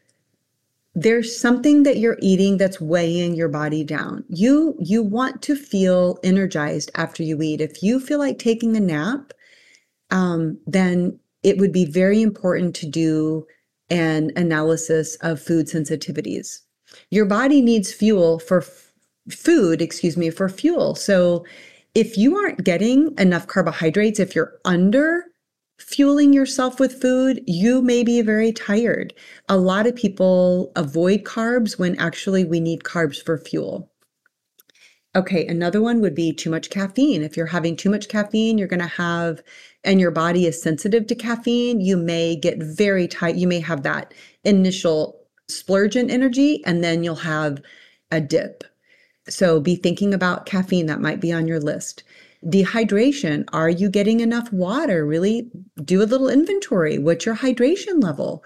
there's 0.95 1.37
something 1.37 1.83
that 1.83 1.97
you're 1.97 2.19
eating 2.23 2.57
that's 2.57 2.81
weighing 2.81 3.35
your 3.35 3.49
body 3.49 3.83
down. 3.83 4.23
You 4.29 4.77
you 4.79 5.03
want 5.03 5.43
to 5.43 5.57
feel 5.57 6.21
energized 6.23 6.93
after 6.95 7.25
you 7.25 7.43
eat. 7.43 7.61
If 7.61 7.83
you 7.83 7.99
feel 7.99 8.21
like 8.21 8.39
taking 8.39 8.77
a 8.77 8.81
nap, 8.81 9.33
um, 10.13 10.57
then 10.69 11.19
it 11.43 11.59
would 11.59 11.73
be 11.73 11.87
very 11.87 12.23
important 12.23 12.77
to 12.77 12.87
do 12.87 13.45
an 13.91 14.31
analysis 14.37 15.17
of 15.17 15.43
food 15.43 15.67
sensitivities. 15.67 16.61
Your 17.11 17.25
body 17.25 17.61
needs 17.61 17.93
fuel 17.93 18.39
for 18.39 18.59
f- 18.59 18.93
food, 19.31 19.83
excuse 19.83 20.17
me, 20.17 20.31
for 20.31 20.49
fuel. 20.49 20.95
So 20.95 21.45
if 21.95 22.17
you 22.17 22.37
aren't 22.37 22.65
getting 22.65 23.15
enough 23.19 23.47
carbohydrates, 23.47 24.21
if 24.21 24.35
you're 24.35 24.59
under 24.65 25.25
fueling 25.79 26.33
yourself 26.33 26.79
with 26.79 27.01
food, 27.01 27.43
you 27.47 27.81
may 27.83 28.05
be 28.05 28.21
very 28.23 28.53
tired. 28.53 29.15
A 29.49 29.57
lot 29.57 29.87
of 29.87 29.97
people 29.97 30.73
avoid 30.77 31.25
carbs 31.25 31.79
when 31.79 31.99
actually 31.99 32.45
we 32.45 32.61
need 32.61 32.83
carbs 32.83 33.23
for 33.23 33.39
fuel. 33.39 33.91
Okay, 35.17 35.45
another 35.47 35.81
one 35.81 36.01
would 36.01 36.15
be 36.15 36.33
too 36.33 36.51
much 36.51 36.71
caffeine. 36.71 37.23
If 37.23 37.37
you're 37.37 37.47
having 37.47 37.75
too 37.75 37.91
much 37.91 38.09
caffeine, 38.09 38.59
you're 38.59 38.69
going 38.69 38.79
to 38.79 38.87
have, 38.87 39.43
and 39.83 39.99
your 39.99 40.13
body 40.13 40.47
is 40.47 40.63
sensitive 40.63 41.09
to 41.09 41.17
caffeine, 41.17 41.81
you 41.81 41.97
may 41.97 42.37
get 42.37 42.63
very 42.63 43.09
tight. 43.09 43.35
You 43.35 43.49
may 43.49 43.59
have 43.59 43.83
that 43.83 44.15
initial 44.45 45.19
splurge 45.49 45.97
in 45.97 46.11
energy, 46.11 46.65
and 46.65 46.85
then 46.85 47.03
you'll 47.03 47.17
have 47.17 47.61
a 48.13 48.21
dip. 48.21 48.63
So 49.29 49.61
be 49.61 49.77
thinking 49.77 50.15
about 50.15 50.47
caffeine 50.47 50.87
that 50.87 51.01
might 51.01 51.21
be 51.21 51.33
on 51.33 51.47
your 51.47 51.61
list. 51.61 52.03
Dehydration. 52.45 53.45
Are 53.53 53.69
you 53.69 53.91
getting 53.91 54.21
enough 54.21 54.53
water? 54.53 55.05
Really 55.05 55.51
do 55.85 56.03
a 56.03 56.05
little 56.05 56.29
inventory. 56.29 56.99
What's 56.99 57.27
your 57.27 57.37
hydration 57.37 58.03
level? 58.03 58.45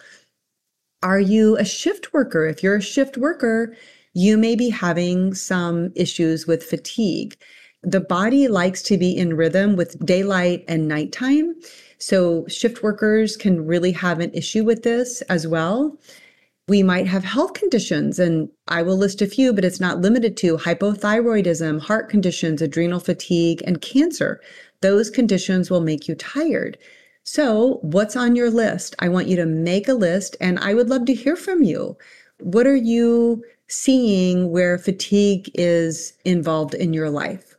Are 1.03 1.21
you 1.21 1.57
a 1.59 1.65
shift 1.65 2.13
worker? 2.13 2.47
If 2.47 2.63
you're 2.63 2.77
a 2.77 2.83
shift 2.83 3.17
worker, 3.17 3.77
you 4.15 4.37
may 4.37 4.57
be 4.57 4.71
having 4.71 5.35
some 5.35 5.93
issues 5.95 6.47
with 6.47 6.65
fatigue. 6.65 7.37
The 7.83 8.01
body 8.01 8.49
likes 8.49 8.83
to 8.85 8.97
be 8.97 9.15
in 9.17 9.35
rhythm 9.35 9.77
with 9.77 10.05
daylight 10.05 10.65
and 10.67 10.89
nighttime. 10.89 11.55
So, 11.99 12.47
shift 12.49 12.83
workers 12.83 13.37
can 13.37 13.67
really 13.67 13.93
have 13.93 14.21
an 14.21 14.33
issue 14.33 14.65
with 14.65 14.83
this 14.83 15.21
as 15.23 15.47
well. 15.47 15.99
We 16.67 16.83
might 16.83 17.07
have 17.07 17.25
health 17.25 17.53
conditions, 17.53 18.19
and 18.19 18.49
I 18.69 18.83
will 18.83 18.97
list 18.97 19.21
a 19.21 19.27
few, 19.27 19.53
but 19.53 19.67
it's 19.67 19.81
not 19.81 20.01
limited 20.01 20.35
to 20.39 20.57
hypothyroidism, 20.57 21.81
heart 21.81 22.09
conditions, 22.09 22.63
adrenal 22.63 23.01
fatigue, 23.01 23.63
and 23.67 23.83
cancer. 23.83 24.41
Those 24.81 25.11
conditions 25.11 25.71
will 25.71 25.83
make 25.83 26.09
you 26.09 26.15
tired. 26.15 26.79
So, 27.23 27.81
what's 27.83 28.17
on 28.17 28.35
your 28.35 28.51
list? 28.51 28.97
I 28.99 29.11
want 29.11 29.29
you 29.29 29.37
to 29.37 29.47
make 29.47 29.89
a 29.89 29.95
list, 29.95 30.37
and 30.41 30.59
I 30.59 30.73
would 30.73 30.89
love 30.89 31.05
to 31.07 31.15
hear 31.15 31.37
from 31.37 31.63
you. 31.63 31.99
What 32.41 32.67
are 32.67 32.77
you 32.77 33.45
seeing 33.69 34.51
where 34.51 34.79
fatigue 34.79 35.51
is 35.55 36.15
involved 36.25 36.75
in 36.75 36.95
your 36.95 37.11
life? 37.11 37.55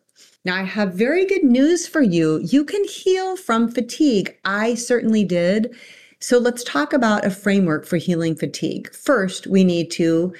Now, 0.45 0.55
I 0.55 0.63
have 0.63 0.93
very 0.93 1.25
good 1.25 1.43
news 1.43 1.87
for 1.87 2.01
you. 2.01 2.39
You 2.43 2.63
can 2.63 2.83
heal 2.85 3.35
from 3.35 3.71
fatigue. 3.71 4.35
I 4.45 4.75
certainly 4.75 5.23
did. 5.23 5.75
So 6.25 6.39
let's 6.39 6.63
talk 6.63 6.91
about 6.91 7.23
a 7.23 7.29
framework 7.29 7.85
for 7.85 7.97
healing 7.97 8.35
fatigue. 8.35 8.91
First, 8.95 9.45
we 9.45 9.63
need 9.63 9.91
to, 9.91 10.33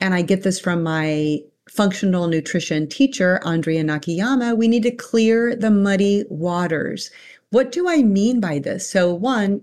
and 0.00 0.12
I 0.12 0.20
get 0.20 0.42
this 0.42 0.58
from 0.58 0.82
my 0.82 1.38
functional 1.70 2.26
nutrition 2.26 2.88
teacher, 2.88 3.38
Andrea 3.44 3.84
Nakayama, 3.84 4.56
we 4.56 4.66
need 4.66 4.82
to 4.82 4.90
clear 4.90 5.54
the 5.54 5.70
muddy 5.70 6.24
waters. 6.28 7.12
What 7.50 7.70
do 7.70 7.88
I 7.88 8.02
mean 8.02 8.40
by 8.40 8.58
this? 8.58 8.90
So, 8.90 9.14
one, 9.14 9.60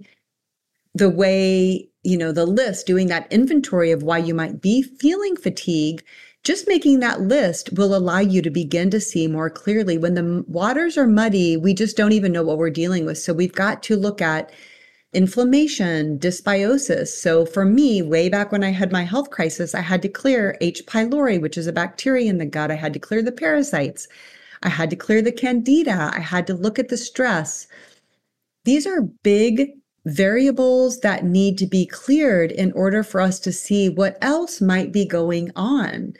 the 0.93 1.09
way, 1.09 1.89
you 2.03 2.17
know, 2.17 2.31
the 2.31 2.45
list, 2.45 2.87
doing 2.87 3.07
that 3.07 3.29
inventory 3.29 3.91
of 3.91 4.01
why 4.01 4.19
you 4.19 4.33
might 4.33 4.61
be 4.61 4.81
feeling 4.81 5.35
fatigue, 5.35 6.01
just 6.45 6.69
making 6.69 7.01
that 7.01 7.19
list 7.19 7.73
will 7.73 7.93
allow 7.93 8.19
you 8.19 8.41
to 8.43 8.49
begin 8.49 8.91
to 8.91 9.01
see 9.01 9.27
more 9.27 9.49
clearly. 9.49 9.97
When 9.97 10.13
the 10.13 10.45
waters 10.47 10.97
are 10.97 11.05
muddy, 11.05 11.57
we 11.57 11.73
just 11.73 11.97
don't 11.97 12.13
even 12.13 12.31
know 12.31 12.43
what 12.43 12.59
we're 12.59 12.69
dealing 12.69 13.05
with. 13.05 13.17
So, 13.17 13.33
we've 13.33 13.51
got 13.51 13.83
to 13.83 13.97
look 13.97 14.21
at 14.21 14.53
inflammation, 15.15 16.19
dysbiosis. 16.19 17.07
So 17.07 17.45
for 17.45 17.65
me, 17.65 18.01
way 18.01 18.27
back 18.29 18.51
when 18.51 18.63
I 18.63 18.71
had 18.71 18.91
my 18.91 19.03
health 19.03 19.29
crisis, 19.31 19.73
I 19.73 19.79
had 19.81 20.01
to 20.01 20.09
clear 20.09 20.57
H. 20.61 20.85
pylori, 20.85 21.41
which 21.41 21.57
is 21.57 21.67
a 21.67 21.73
bacteria 21.73 22.29
in 22.29 22.37
the 22.37 22.45
gut. 22.45 22.69
I 22.69 22.75
had 22.75 22.93
to 22.93 22.99
clear 22.99 23.23
the 23.23 23.31
parasites. 23.31 24.07
I 24.61 24.69
had 24.69 24.89
to 24.89 24.95
clear 24.95 25.21
the 25.21 25.31
candida. 25.31 26.11
I 26.13 26.19
had 26.19 26.45
to 26.47 26.53
look 26.53 26.77
at 26.77 26.89
the 26.89 26.97
stress. 26.97 27.67
These 28.65 28.85
are 28.85 29.01
big 29.23 29.71
variables 30.05 30.99
that 30.99 31.23
need 31.23 31.57
to 31.59 31.65
be 31.65 31.85
cleared 31.85 32.51
in 32.51 32.71
order 32.73 33.01
for 33.01 33.21
us 33.21 33.39
to 33.39 33.51
see 33.51 33.89
what 33.89 34.17
else 34.21 34.59
might 34.61 34.91
be 34.91 35.05
going 35.05 35.51
on. 35.55 36.13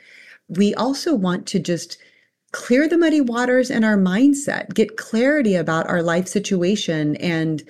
We 0.48 0.74
also 0.74 1.14
want 1.14 1.46
to 1.48 1.58
just 1.58 1.98
clear 2.52 2.88
the 2.88 2.96
muddy 2.96 3.20
waters 3.20 3.70
in 3.70 3.84
our 3.84 3.98
mindset, 3.98 4.72
get 4.74 4.96
clarity 4.96 5.54
about 5.54 5.88
our 5.88 6.02
life 6.02 6.26
situation 6.26 7.16
and 7.16 7.62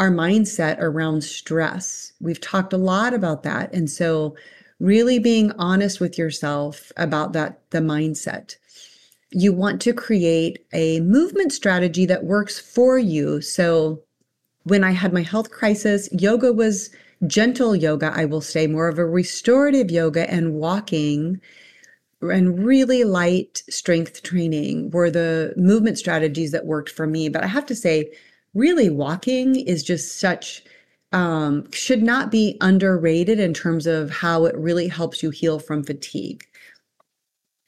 our 0.00 0.10
mindset 0.10 0.78
around 0.80 1.22
stress. 1.22 2.14
We've 2.20 2.40
talked 2.40 2.72
a 2.72 2.78
lot 2.78 3.12
about 3.12 3.42
that. 3.42 3.72
And 3.74 3.88
so, 3.88 4.34
really 4.80 5.18
being 5.18 5.52
honest 5.52 6.00
with 6.00 6.16
yourself 6.16 6.90
about 6.96 7.34
that, 7.34 7.60
the 7.68 7.80
mindset. 7.80 8.56
You 9.30 9.52
want 9.52 9.82
to 9.82 9.92
create 9.92 10.64
a 10.72 11.00
movement 11.00 11.52
strategy 11.52 12.06
that 12.06 12.24
works 12.24 12.58
for 12.58 12.98
you. 12.98 13.42
So, 13.42 14.02
when 14.62 14.82
I 14.84 14.92
had 14.92 15.12
my 15.12 15.22
health 15.22 15.50
crisis, 15.50 16.08
yoga 16.12 16.50
was 16.50 16.88
gentle 17.26 17.76
yoga, 17.76 18.10
I 18.14 18.24
will 18.24 18.40
say, 18.40 18.66
more 18.66 18.88
of 18.88 18.98
a 18.98 19.04
restorative 19.04 19.90
yoga 19.90 20.30
and 20.30 20.54
walking 20.54 21.42
and 22.22 22.64
really 22.64 23.04
light 23.04 23.62
strength 23.68 24.22
training 24.22 24.90
were 24.92 25.10
the 25.10 25.52
movement 25.58 25.98
strategies 25.98 26.52
that 26.52 26.64
worked 26.64 26.90
for 26.90 27.06
me. 27.06 27.28
But 27.28 27.44
I 27.44 27.48
have 27.48 27.66
to 27.66 27.74
say, 27.74 28.12
really 28.54 28.90
walking 28.90 29.56
is 29.56 29.82
just 29.82 30.18
such 30.18 30.62
um, 31.12 31.70
should 31.72 32.02
not 32.02 32.30
be 32.30 32.56
underrated 32.60 33.40
in 33.40 33.52
terms 33.52 33.86
of 33.86 34.10
how 34.10 34.44
it 34.44 34.56
really 34.56 34.88
helps 34.88 35.22
you 35.22 35.30
heal 35.30 35.58
from 35.58 35.82
fatigue. 35.82 36.44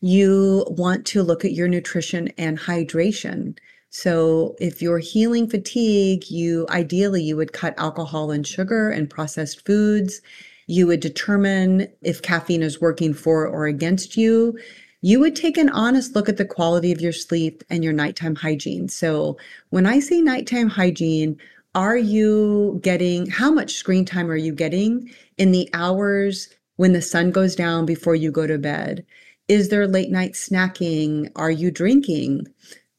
You 0.01 0.64
want 0.68 1.07
to 1.07 1.23
look 1.23 1.45
at 1.45 1.53
your 1.53 1.68
nutrition 1.68 2.29
and 2.38 2.59
hydration. 2.59 3.59
So 3.90 4.57
if 4.59 4.81
you're 4.81 4.99
healing 4.99 5.49
fatigue, 5.49 6.31
you 6.31 6.66
ideally 6.71 7.23
you 7.23 7.37
would 7.37 7.53
cut 7.53 7.75
alcohol 7.79 8.31
and 8.31 8.47
sugar 8.47 8.90
and 8.90 9.11
processed 9.11 9.66
foods. 9.66 10.21
You 10.66 10.87
would 10.87 11.01
determine 11.01 11.88
if 12.01 12.23
caffeine 12.23 12.62
is 12.62 12.81
working 12.81 13.12
for 13.12 13.47
or 13.47 13.66
against 13.66 14.16
you 14.16 14.59
you 15.03 15.21
would 15.21 15.37
take 15.37 15.59
an 15.59 15.69
honest 15.69 16.15
look 16.15 16.29
at 16.29 16.37
the 16.37 16.45
quality 16.45 16.93
of 16.93 17.01
your 17.01 17.12
sleep 17.12 17.62
and 17.69 17.85
your 17.85 17.93
nighttime 17.93 18.37
hygiene. 18.37 18.88
So, 18.88 19.37
when 19.71 19.85
I 19.85 20.01
say 20.01 20.21
nighttime 20.21 20.69
hygiene, 20.69 21.38
are 21.75 21.97
you 21.97 22.79
getting 22.83 23.27
how 23.27 23.51
much 23.51 23.75
screen 23.75 24.05
time 24.05 24.31
are 24.31 24.37
you 24.37 24.53
getting 24.55 25.11
in 25.38 25.53
the 25.53 25.69
hours 25.75 26.49
when 26.77 26.93
the 26.93 27.03
sun 27.03 27.33
goes 27.33 27.57
down 27.57 27.85
before 27.85 28.15
you 28.15 28.31
go 28.31 28.47
to 28.47 28.59
bed? 28.59 29.05
Is 29.49 29.71
there 29.71 29.88
late 29.88 30.11
night 30.11 30.33
snacking? 30.33 31.31
Are 31.35 31.51
you 31.51 31.71
drinking? 31.71 32.47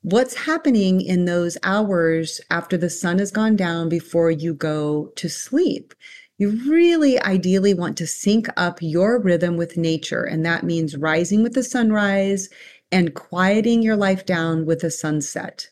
What's 0.02 0.34
happening 0.34 1.00
in 1.00 1.24
those 1.24 1.58
hours 1.63 2.42
after 2.50 2.78
the 2.78 2.89
sun 2.89 3.20
has 3.20 3.32
gone 3.32 3.56
down 3.56 3.88
before 3.88 4.30
you 4.30 4.54
go 4.54 5.13
to 5.16 5.30
sleep? 5.30 5.94
You 6.38 6.50
really 6.69 7.19
ideally 7.22 7.74
want 7.74 7.98
to 7.98 8.08
sync 8.08 8.48
up 8.58 8.80
your 8.82 9.19
rhythm 9.19 9.56
with 9.56 9.78
nature. 9.78 10.24
And 10.24 10.46
that 10.46 10.63
means 10.63 10.98
rising 10.98 11.43
with 11.43 11.54
the 11.54 11.63
sunrise 11.63 12.50
and 12.91 13.13
quieting 13.13 13.82
your 13.82 13.96
life 13.96 14.26
down 14.26 14.65
with 14.65 14.82
the 14.82 14.91
sunset. 14.91 15.69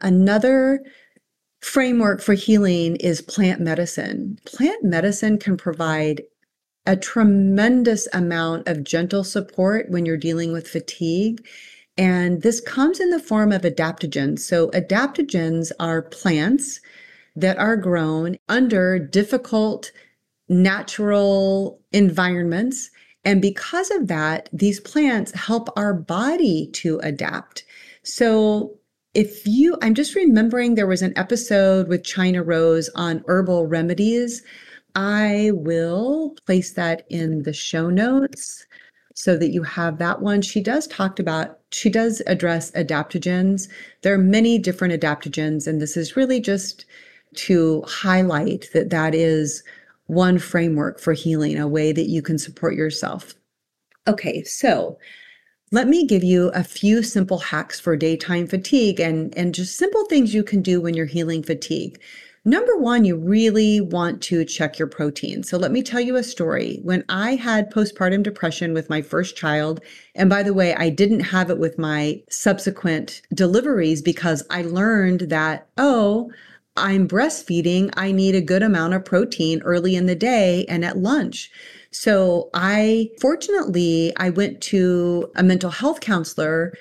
Another 0.00 0.80
framework 1.60 2.20
for 2.20 2.34
healing 2.34 2.96
is 2.96 3.22
plant 3.22 3.60
medicine. 3.60 4.38
Plant 4.44 4.82
medicine 4.82 5.38
can 5.38 5.56
provide 5.56 6.22
a 6.84 6.96
tremendous 6.96 8.08
amount 8.12 8.66
of 8.66 8.82
gentle 8.82 9.22
support 9.22 9.88
when 9.88 10.04
you're 10.04 10.16
dealing 10.16 10.52
with 10.52 10.66
fatigue. 10.66 11.46
And 11.96 12.42
this 12.42 12.60
comes 12.60 12.98
in 12.98 13.10
the 13.10 13.20
form 13.20 13.52
of 13.52 13.62
adaptogens. 13.62 14.40
So, 14.40 14.70
adaptogens 14.70 15.70
are 15.78 16.02
plants 16.02 16.80
that 17.36 17.58
are 17.58 17.76
grown 17.76 18.36
under 18.48 18.98
difficult 18.98 19.90
natural 20.48 21.80
environments. 21.92 22.90
And 23.24 23.40
because 23.40 23.90
of 23.90 24.08
that, 24.08 24.48
these 24.52 24.80
plants 24.80 25.32
help 25.32 25.68
our 25.76 25.94
body 25.94 26.68
to 26.74 26.98
adapt. 27.02 27.64
So 28.02 28.78
if 29.14 29.46
you, 29.46 29.76
I'm 29.82 29.94
just 29.94 30.14
remembering 30.14 30.74
there 30.74 30.86
was 30.86 31.02
an 31.02 31.12
episode 31.16 31.88
with 31.88 32.04
China 32.04 32.42
Rose 32.42 32.90
on 32.94 33.22
herbal 33.26 33.66
remedies. 33.66 34.42
I 34.94 35.50
will 35.54 36.34
place 36.46 36.72
that 36.72 37.06
in 37.08 37.42
the 37.42 37.52
show 37.52 37.90
notes 37.90 38.66
so 39.14 39.36
that 39.36 39.50
you 39.50 39.62
have 39.62 39.98
that 39.98 40.22
one. 40.22 40.42
She 40.42 40.60
does 40.60 40.86
talk 40.86 41.18
about, 41.18 41.58
she 41.70 41.90
does 41.90 42.22
address 42.26 42.70
adaptogens. 42.72 43.68
There 44.02 44.14
are 44.14 44.18
many 44.18 44.58
different 44.58 44.98
adaptogens, 44.98 45.66
and 45.66 45.80
this 45.80 45.96
is 45.96 46.16
really 46.16 46.40
just 46.40 46.86
to 47.34 47.82
highlight 47.86 48.68
that 48.72 48.90
that 48.90 49.14
is 49.14 49.62
one 50.06 50.38
framework 50.38 51.00
for 51.00 51.12
healing, 51.12 51.58
a 51.58 51.68
way 51.68 51.92
that 51.92 52.08
you 52.08 52.22
can 52.22 52.38
support 52.38 52.74
yourself. 52.74 53.34
Okay, 54.06 54.42
so 54.42 54.98
let 55.70 55.88
me 55.88 56.06
give 56.06 56.22
you 56.22 56.50
a 56.54 56.64
few 56.64 57.02
simple 57.02 57.38
hacks 57.38 57.80
for 57.80 57.96
daytime 57.96 58.46
fatigue 58.46 59.00
and, 59.00 59.36
and 59.38 59.54
just 59.54 59.76
simple 59.78 60.04
things 60.04 60.34
you 60.34 60.44
can 60.44 60.60
do 60.60 60.80
when 60.80 60.94
you're 60.94 61.06
healing 61.06 61.42
fatigue. 61.42 61.98
Number 62.44 62.76
one, 62.76 63.04
you 63.04 63.16
really 63.16 63.80
want 63.80 64.20
to 64.22 64.44
check 64.44 64.76
your 64.76 64.88
protein. 64.88 65.44
So 65.44 65.56
let 65.56 65.70
me 65.70 65.80
tell 65.80 66.00
you 66.00 66.16
a 66.16 66.24
story. 66.24 66.80
When 66.82 67.04
I 67.08 67.36
had 67.36 67.70
postpartum 67.70 68.24
depression 68.24 68.74
with 68.74 68.90
my 68.90 69.00
first 69.00 69.36
child, 69.36 69.80
and 70.16 70.28
by 70.28 70.42
the 70.42 70.52
way, 70.52 70.74
I 70.74 70.88
didn't 70.88 71.20
have 71.20 71.50
it 71.50 71.58
with 71.58 71.78
my 71.78 72.20
subsequent 72.28 73.22
deliveries 73.32 74.02
because 74.02 74.42
I 74.50 74.62
learned 74.62 75.20
that, 75.30 75.68
oh, 75.78 76.32
I'm 76.76 77.06
breastfeeding, 77.06 77.90
I 77.96 78.12
need 78.12 78.34
a 78.34 78.40
good 78.40 78.62
amount 78.62 78.94
of 78.94 79.04
protein 79.04 79.60
early 79.62 79.94
in 79.94 80.06
the 80.06 80.14
day 80.14 80.64
and 80.68 80.84
at 80.84 80.96
lunch. 80.96 81.50
So 81.90 82.48
I 82.54 83.10
fortunately 83.20 84.12
I 84.16 84.30
went 84.30 84.62
to 84.62 85.30
a 85.36 85.42
mental 85.42 85.70
health 85.70 86.00
counselor 86.00 86.72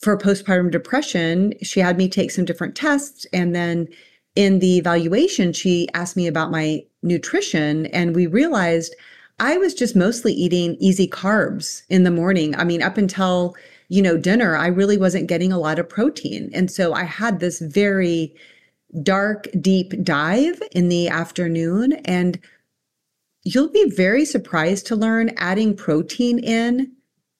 for 0.00 0.16
postpartum 0.16 0.70
depression. 0.70 1.54
She 1.62 1.80
had 1.80 1.98
me 1.98 2.08
take 2.08 2.30
some 2.30 2.44
different 2.44 2.76
tests 2.76 3.26
and 3.32 3.54
then 3.54 3.88
in 4.36 4.60
the 4.60 4.76
evaluation 4.78 5.52
she 5.52 5.88
asked 5.94 6.16
me 6.16 6.28
about 6.28 6.52
my 6.52 6.84
nutrition 7.02 7.86
and 7.86 8.14
we 8.14 8.26
realized 8.26 8.94
I 9.40 9.58
was 9.58 9.74
just 9.74 9.96
mostly 9.96 10.32
eating 10.32 10.76
easy 10.78 11.08
carbs 11.08 11.82
in 11.88 12.04
the 12.04 12.10
morning. 12.12 12.54
I 12.54 12.62
mean 12.62 12.82
up 12.82 12.96
until 12.96 13.56
you 13.88 14.02
know 14.02 14.16
dinner 14.16 14.54
I 14.54 14.68
really 14.68 14.98
wasn't 14.98 15.28
getting 15.28 15.50
a 15.50 15.58
lot 15.58 15.80
of 15.80 15.88
protein. 15.88 16.50
And 16.54 16.70
so 16.70 16.92
I 16.92 17.02
had 17.02 17.40
this 17.40 17.58
very 17.58 18.32
dark, 19.02 19.48
deep 19.60 20.02
dive 20.02 20.62
in 20.72 20.88
the 20.88 21.08
afternoon. 21.08 21.94
And 22.04 22.38
you'll 23.44 23.70
be 23.70 23.90
very 23.90 24.24
surprised 24.24 24.86
to 24.86 24.96
learn 24.96 25.30
adding 25.36 25.76
protein 25.76 26.38
in 26.38 26.92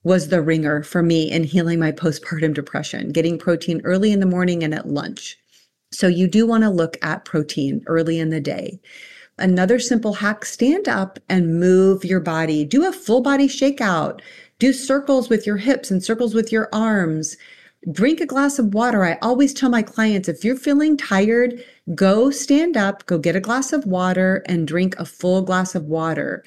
was 0.05 0.29
the 0.29 0.41
ringer 0.41 0.85
for 0.85 1.03
me 1.03 1.29
in 1.31 1.43
healing 1.43 1.81
my 1.81 1.91
postpartum 1.91 2.55
depression, 2.55 3.11
getting 3.11 3.39
protein 3.39 3.81
early 3.83 4.13
in 4.13 4.21
the 4.21 4.27
morning 4.27 4.63
and 4.63 4.73
at 4.73 4.87
lunch. 4.87 5.37
So 5.91 6.07
you 6.07 6.29
do 6.29 6.47
want 6.47 6.63
to 6.63 6.71
look 6.71 6.97
at 7.03 7.25
protein 7.25 7.83
early 7.87 8.21
in 8.21 8.31
the 8.31 8.41
day. 8.41 8.81
Another 9.39 9.79
simple 9.79 10.15
hack 10.15 10.45
stand 10.45 10.89
up 10.89 11.19
and 11.29 11.59
move 11.59 12.05
your 12.05 12.21
body. 12.21 12.65
Do 12.65 12.87
a 12.87 12.93
full 12.93 13.21
body 13.21 13.49
shakeout. 13.49 14.21
Do 14.59 14.73
circles 14.73 15.29
with 15.29 15.47
your 15.47 15.57
hips 15.57 15.91
and 15.91 16.03
circles 16.03 16.35
with 16.35 16.53
your 16.53 16.69
arms 16.73 17.37
drink 17.93 18.21
a 18.21 18.27
glass 18.27 18.59
of 18.59 18.75
water. 18.75 19.05
I 19.05 19.19
always 19.23 19.55
tell 19.55 19.71
my 19.71 19.83
clients 19.83 20.29
if 20.29 20.45
you're 20.45 20.57
feeling 20.57 20.97
tired, 20.97 21.63
go 21.95 22.31
stand 22.31 22.77
up, 22.77 23.07
go 23.07 23.19
get 23.19 23.37
a 23.37 23.41
glass 23.41 23.73
of 23.73 23.87
water, 23.87 24.43
and 24.47 24.67
drink 24.67 24.99
a 24.99 25.05
full 25.05 25.43
glass 25.43 25.75
of 25.75 25.85
water. 25.85 26.45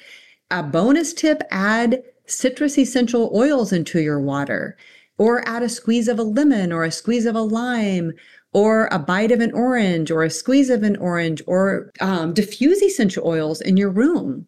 A 0.50 0.62
bonus 0.62 1.14
tip 1.14 1.42
add 1.50 2.02
citrus 2.26 2.78
essential 2.78 3.30
oils 3.34 3.72
into 3.72 4.00
your 4.00 4.20
water, 4.20 4.76
or 5.18 5.46
add 5.48 5.62
a 5.62 5.68
squeeze 5.68 6.08
of 6.08 6.18
a 6.18 6.22
lemon 6.22 6.72
or 6.72 6.84
a 6.84 6.90
squeeze 6.90 7.26
of 7.26 7.34
a 7.34 7.42
lime, 7.42 8.12
or 8.52 8.88
a 8.90 8.98
bite 8.98 9.30
of 9.30 9.40
an 9.40 9.52
orange, 9.52 10.10
or 10.10 10.22
a 10.24 10.30
squeeze 10.30 10.70
of 10.70 10.82
an 10.82 10.96
orange, 10.96 11.42
or 11.46 11.92
um, 12.00 12.34
diffuse 12.34 12.82
essential 12.82 13.26
oils 13.26 13.60
in 13.60 13.76
your 13.76 13.90
room. 13.90 14.46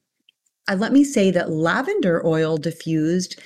Uh, 0.68 0.74
let 0.74 0.92
me 0.92 1.04
say 1.04 1.30
that 1.30 1.50
lavender 1.50 2.24
oil 2.26 2.56
diffused 2.56 3.40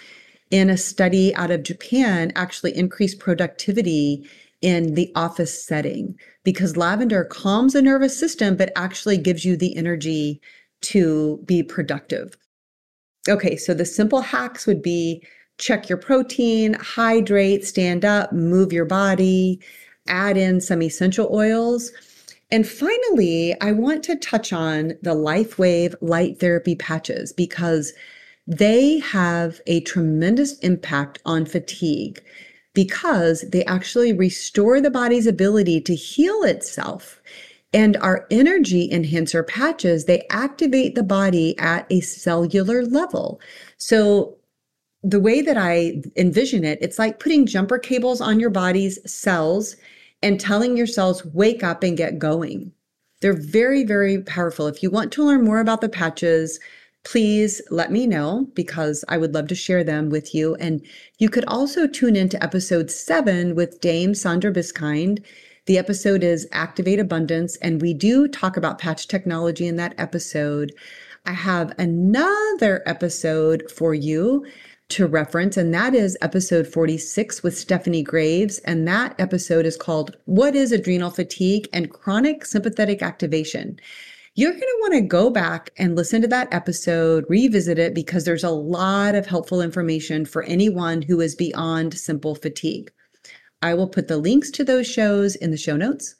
in 0.50 0.70
a 0.70 0.76
study 0.76 1.34
out 1.34 1.50
of 1.50 1.62
Japan 1.62 2.32
actually 2.36 2.76
increased 2.76 3.18
productivity 3.18 4.28
in 4.62 4.94
the 4.94 5.12
office 5.14 5.62
setting 5.62 6.18
because 6.44 6.76
lavender 6.76 7.24
calms 7.24 7.72
the 7.72 7.82
nervous 7.82 8.18
system, 8.18 8.56
but 8.56 8.72
actually 8.76 9.18
gives 9.18 9.44
you 9.44 9.56
the 9.56 9.76
energy 9.76 10.40
to 10.80 11.40
be 11.44 11.62
productive. 11.62 12.36
Okay, 13.28 13.56
so 13.56 13.74
the 13.74 13.84
simple 13.84 14.20
hacks 14.20 14.66
would 14.66 14.82
be 14.82 15.26
check 15.58 15.88
your 15.88 15.98
protein, 15.98 16.74
hydrate, 16.74 17.64
stand 17.64 18.04
up, 18.04 18.32
move 18.32 18.72
your 18.72 18.84
body, 18.84 19.58
add 20.06 20.36
in 20.36 20.60
some 20.60 20.82
essential 20.82 21.28
oils. 21.32 21.90
And 22.50 22.66
finally, 22.66 23.60
I 23.60 23.72
want 23.72 24.04
to 24.04 24.16
touch 24.16 24.52
on 24.52 24.92
the 25.02 25.14
LifeWave 25.14 25.94
light 26.00 26.38
therapy 26.38 26.76
patches 26.76 27.32
because 27.32 27.92
they 28.46 28.98
have 29.00 29.60
a 29.66 29.80
tremendous 29.80 30.58
impact 30.60 31.20
on 31.24 31.44
fatigue 31.46 32.22
because 32.74 33.44
they 33.50 33.64
actually 33.64 34.12
restore 34.12 34.80
the 34.80 34.90
body's 34.90 35.26
ability 35.26 35.80
to 35.80 35.94
heal 35.94 36.42
itself. 36.42 37.20
And 37.72 37.96
our 37.96 38.26
energy 38.30 38.90
enhancer 38.92 39.42
patches, 39.42 40.04
they 40.04 40.26
activate 40.30 40.94
the 40.94 41.02
body 41.02 41.58
at 41.58 41.86
a 41.90 42.00
cellular 42.00 42.84
level. 42.84 43.40
So 43.78 44.36
the 45.02 45.20
way 45.20 45.40
that 45.40 45.56
I 45.56 46.02
envision 46.16 46.64
it, 46.64 46.78
it's 46.80 46.98
like 46.98 47.18
putting 47.18 47.46
jumper 47.46 47.78
cables 47.78 48.20
on 48.20 48.40
your 48.40 48.50
body's 48.50 48.98
cells 49.10 49.76
and 50.22 50.40
telling 50.40 50.76
your 50.76 50.86
cells, 50.86 51.24
wake 51.26 51.62
up 51.62 51.82
and 51.82 51.96
get 51.96 52.18
going. 52.18 52.72
They're 53.20 53.32
very, 53.32 53.84
very 53.84 54.22
powerful. 54.22 54.66
If 54.66 54.82
you 54.82 54.90
want 54.90 55.12
to 55.12 55.24
learn 55.24 55.44
more 55.44 55.60
about 55.60 55.80
the 55.80 55.88
patches, 55.88 56.60
please 57.06 57.62
let 57.70 57.92
me 57.92 58.04
know 58.04 58.48
because 58.54 59.04
I 59.08 59.16
would 59.16 59.32
love 59.32 59.46
to 59.48 59.54
share 59.54 59.84
them 59.84 60.10
with 60.10 60.34
you. 60.34 60.56
And 60.56 60.84
you 61.18 61.30
could 61.30 61.44
also 61.46 61.86
tune 61.86 62.16
into 62.16 62.42
episode 62.42 62.90
seven 62.90 63.54
with 63.54 63.80
Dame 63.80 64.12
Sandra 64.12 64.50
Biskind. 64.52 65.22
The 65.66 65.78
episode 65.78 66.24
is 66.24 66.48
Activate 66.50 66.98
Abundance, 66.98 67.56
and 67.58 67.80
we 67.80 67.94
do 67.94 68.26
talk 68.26 68.56
about 68.56 68.80
patch 68.80 69.06
technology 69.06 69.68
in 69.68 69.76
that 69.76 69.94
episode. 69.98 70.72
I 71.24 71.32
have 71.32 71.72
another 71.78 72.82
episode 72.86 73.70
for 73.70 73.94
you 73.94 74.44
to 74.88 75.06
reference, 75.06 75.56
and 75.56 75.72
that 75.72 75.94
is 75.94 76.18
episode 76.20 76.66
46 76.66 77.40
with 77.44 77.56
Stephanie 77.56 78.02
Graves. 78.02 78.58
And 78.64 78.86
that 78.88 79.14
episode 79.20 79.64
is 79.64 79.76
called 79.76 80.16
What 80.24 80.56
is 80.56 80.72
Adrenal 80.72 81.10
Fatigue 81.10 81.68
and 81.72 81.88
Chronic 81.88 82.44
Sympathetic 82.44 83.00
Activation? 83.00 83.78
You're 84.36 84.52
going 84.52 84.60
to 84.60 84.78
want 84.80 84.92
to 84.92 85.00
go 85.00 85.30
back 85.30 85.70
and 85.78 85.96
listen 85.96 86.20
to 86.20 86.28
that 86.28 86.52
episode, 86.52 87.24
revisit 87.26 87.78
it, 87.78 87.94
because 87.94 88.24
there's 88.24 88.44
a 88.44 88.50
lot 88.50 89.14
of 89.14 89.26
helpful 89.26 89.62
information 89.62 90.26
for 90.26 90.42
anyone 90.42 91.00
who 91.00 91.22
is 91.22 91.34
beyond 91.34 91.94
simple 91.94 92.34
fatigue. 92.34 92.92
I 93.62 93.72
will 93.72 93.88
put 93.88 94.08
the 94.08 94.18
links 94.18 94.50
to 94.50 94.64
those 94.64 94.86
shows 94.86 95.36
in 95.36 95.52
the 95.52 95.56
show 95.56 95.78
notes. 95.78 96.14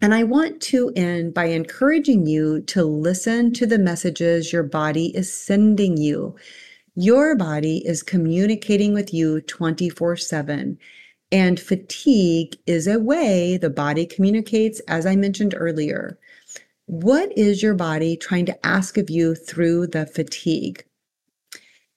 And 0.00 0.14
I 0.14 0.24
want 0.24 0.62
to 0.62 0.90
end 0.96 1.34
by 1.34 1.44
encouraging 1.46 2.26
you 2.26 2.62
to 2.62 2.82
listen 2.82 3.52
to 3.52 3.66
the 3.66 3.78
messages 3.78 4.54
your 4.54 4.62
body 4.62 5.14
is 5.14 5.30
sending 5.30 5.98
you. 5.98 6.36
Your 6.94 7.36
body 7.36 7.86
is 7.86 8.02
communicating 8.02 8.94
with 8.94 9.12
you 9.12 9.42
24 9.42 10.16
7. 10.16 10.78
And 11.30 11.60
fatigue 11.60 12.56
is 12.66 12.86
a 12.86 12.98
way 12.98 13.58
the 13.58 13.68
body 13.68 14.06
communicates, 14.06 14.80
as 14.88 15.04
I 15.04 15.14
mentioned 15.14 15.54
earlier. 15.54 16.18
What 16.90 17.30
is 17.38 17.62
your 17.62 17.74
body 17.74 18.16
trying 18.16 18.46
to 18.46 18.66
ask 18.66 18.98
of 18.98 19.08
you 19.08 19.36
through 19.36 19.86
the 19.86 20.06
fatigue? 20.06 20.84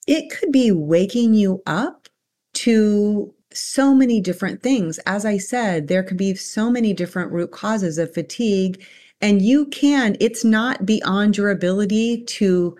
It 0.05 0.29
could 0.29 0.51
be 0.51 0.71
waking 0.71 1.33
you 1.33 1.63
up 1.65 2.09
to 2.53 3.33
so 3.51 3.95
many 3.95 4.21
different 4.21 4.61
things. 4.61 4.99
As 5.07 5.25
I 5.25 5.39
said, 5.39 5.87
there 5.87 6.03
could 6.03 6.17
be 6.17 6.35
so 6.35 6.69
many 6.69 6.93
different 6.93 7.31
root 7.31 7.49
causes 7.49 7.97
of 7.97 8.13
fatigue, 8.13 8.85
and 9.19 9.41
you 9.41 9.65
can, 9.65 10.15
it's 10.19 10.45
not 10.45 10.85
beyond 10.85 11.37
your 11.37 11.49
ability 11.49 12.25
to 12.25 12.77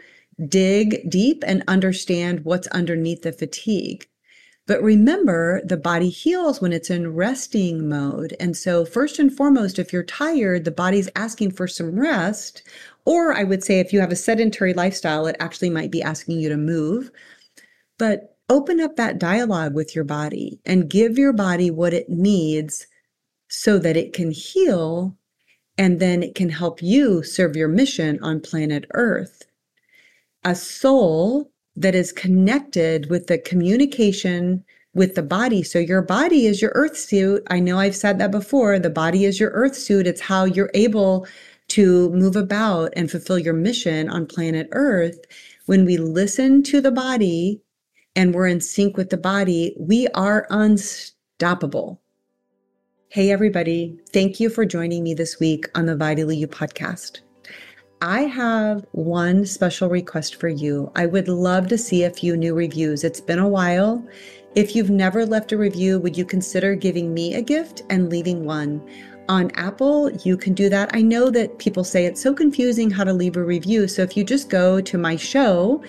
dig 0.48 1.10
deep 1.10 1.44
and 1.48 1.64
understand 1.68 2.46
what's 2.46 2.68
underneath 2.68 3.24
the 3.24 3.32
fatigue. 3.32 4.08
But 4.66 4.82
remember, 4.82 5.62
the 5.66 5.78
body 5.78 6.10
heals 6.10 6.62
when 6.62 6.72
it's 6.72 6.90
in 6.90 7.14
resting 7.14 7.90
mode. 7.90 8.36
And 8.40 8.56
so, 8.56 8.86
first 8.86 9.20
and 9.20 9.36
foremost, 9.36 9.78
if 9.78 9.92
you're 9.92 10.04
tired, 10.04 10.64
the 10.64 10.72
body's 10.72 11.10
asking 11.16 11.52
for 11.52 11.68
some 11.68 12.00
rest. 12.00 12.64
Or 13.04 13.34
I 13.34 13.44
would 13.44 13.64
say, 13.64 13.80
if 13.80 13.92
you 13.92 14.00
have 14.00 14.12
a 14.12 14.16
sedentary 14.16 14.74
lifestyle, 14.74 15.28
it 15.28 15.36
actually 15.40 15.70
might 15.70 15.92
be 15.92 16.02
asking 16.02 16.40
you 16.40 16.48
to 16.48 16.58
move. 16.58 17.12
But 17.98 18.38
open 18.50 18.80
up 18.80 18.96
that 18.96 19.20
dialogue 19.20 19.74
with 19.74 19.96
your 19.96 20.06
body 20.06 20.60
and 20.66 20.90
give 20.90 21.18
your 21.18 21.34
body 21.34 21.70
what 21.70 21.94
it 21.94 22.10
needs 22.10 22.88
so 23.50 23.78
that 23.80 23.98
it 23.98 24.14
can 24.14 24.32
heal 24.32 25.18
and 25.78 26.00
then 26.00 26.24
it 26.24 26.36
can 26.36 26.50
help 26.50 26.82
you 26.82 27.24
serve 27.24 27.56
your 27.56 27.68
mission 27.68 28.20
on 28.22 28.40
planet 28.40 28.86
Earth. 28.94 29.44
A 30.44 30.56
soul 30.56 31.53
that 31.76 31.96
is 31.96 32.12
connected 32.12 33.10
with 33.10 33.28
the 33.28 33.38
communication 33.38 34.64
with 34.94 35.16
the 35.16 35.24
body. 35.24 35.64
So 35.64 35.80
your 35.80 36.02
body 36.02 36.46
is 36.46 36.62
your 36.62 36.72
earth 36.76 36.98
suit. 36.98 37.44
I 37.50 37.60
know 37.60 37.80
I've 37.80 37.96
said 37.96 38.20
that 38.20 38.32
before. 38.32 38.78
The 38.78 38.90
body 38.90 39.26
is 39.26 39.40
your 39.40 39.50
earth 39.52 39.76
suit. 39.76 40.06
It's 40.06 40.22
how 40.22 40.46
you're 40.46 40.72
able 40.74 41.28
to 41.70 42.10
move 42.12 42.36
about 42.36 42.94
and 42.96 43.10
fulfill 43.10 43.40
your 43.40 43.54
mission 43.54 44.10
on 44.10 44.28
planet 44.28 44.68
earth. 44.72 45.18
When 45.66 45.86
we 45.86 45.98
listen 45.98 46.62
to 46.64 46.82
the 46.82 46.92
body 46.92 47.62
and 48.16 48.34
we're 48.36 48.48
in 48.48 48.62
sync 48.62 48.98
with 48.98 49.10
the 49.10 49.18
body, 49.18 49.76
we 49.80 50.08
are 50.10 50.46
unstoppable. 50.52 52.00
Hey, 53.10 53.32
everybody. 53.32 54.00
Thank 54.12 54.40
you 54.40 54.50
for 54.50 54.66
joining 54.66 55.04
me 55.04 55.14
this 55.14 55.40
week 55.40 55.70
on 55.76 55.86
the 55.86 55.96
Vitally 55.96 56.38
You 56.38 56.48
podcast. 56.48 57.22
I 58.04 58.24
have 58.24 58.86
one 58.92 59.46
special 59.46 59.88
request 59.88 60.36
for 60.36 60.50
you. 60.50 60.92
I 60.94 61.06
would 61.06 61.30
love 61.30 61.70
to 61.70 61.78
see 61.78 62.04
a 62.04 62.10
few 62.10 62.36
new 62.36 62.54
reviews. 62.54 63.06
It's 63.06 63.22
been 63.22 63.40
a 63.40 63.48
while. 63.48 64.06
If 64.56 64.76
you've 64.76 64.90
never 64.90 65.26
left 65.26 65.54
a 65.54 65.58
review, 65.58 66.00
would 66.00 66.18
you 66.18 66.26
consider 66.26 66.76
giving 66.76 67.14
me 67.14 67.36
a 67.36 67.42
gift 67.42 67.84
and 67.90 68.10
leaving 68.10 68.44
one? 68.44 68.86
On 69.30 69.50
Apple, 69.52 70.12
you 70.26 70.36
can 70.36 70.54
do 70.54 70.68
that. 70.68 70.94
I 70.94 71.02
know 71.02 71.30
that 71.30 71.60
people 71.60 71.86
say 71.86 72.06
it's 72.06 72.22
so 72.22 72.34
confusing 72.34 72.92
how 72.92 73.06
to 73.06 73.14
leave 73.14 73.38
a 73.38 73.44
review. 73.44 73.88
So 73.88 74.02
if 74.02 74.18
you 74.18 74.26
just 74.26 74.50
go 74.50 74.82
to 74.82 74.98
my 74.98 75.16
show 75.16 75.82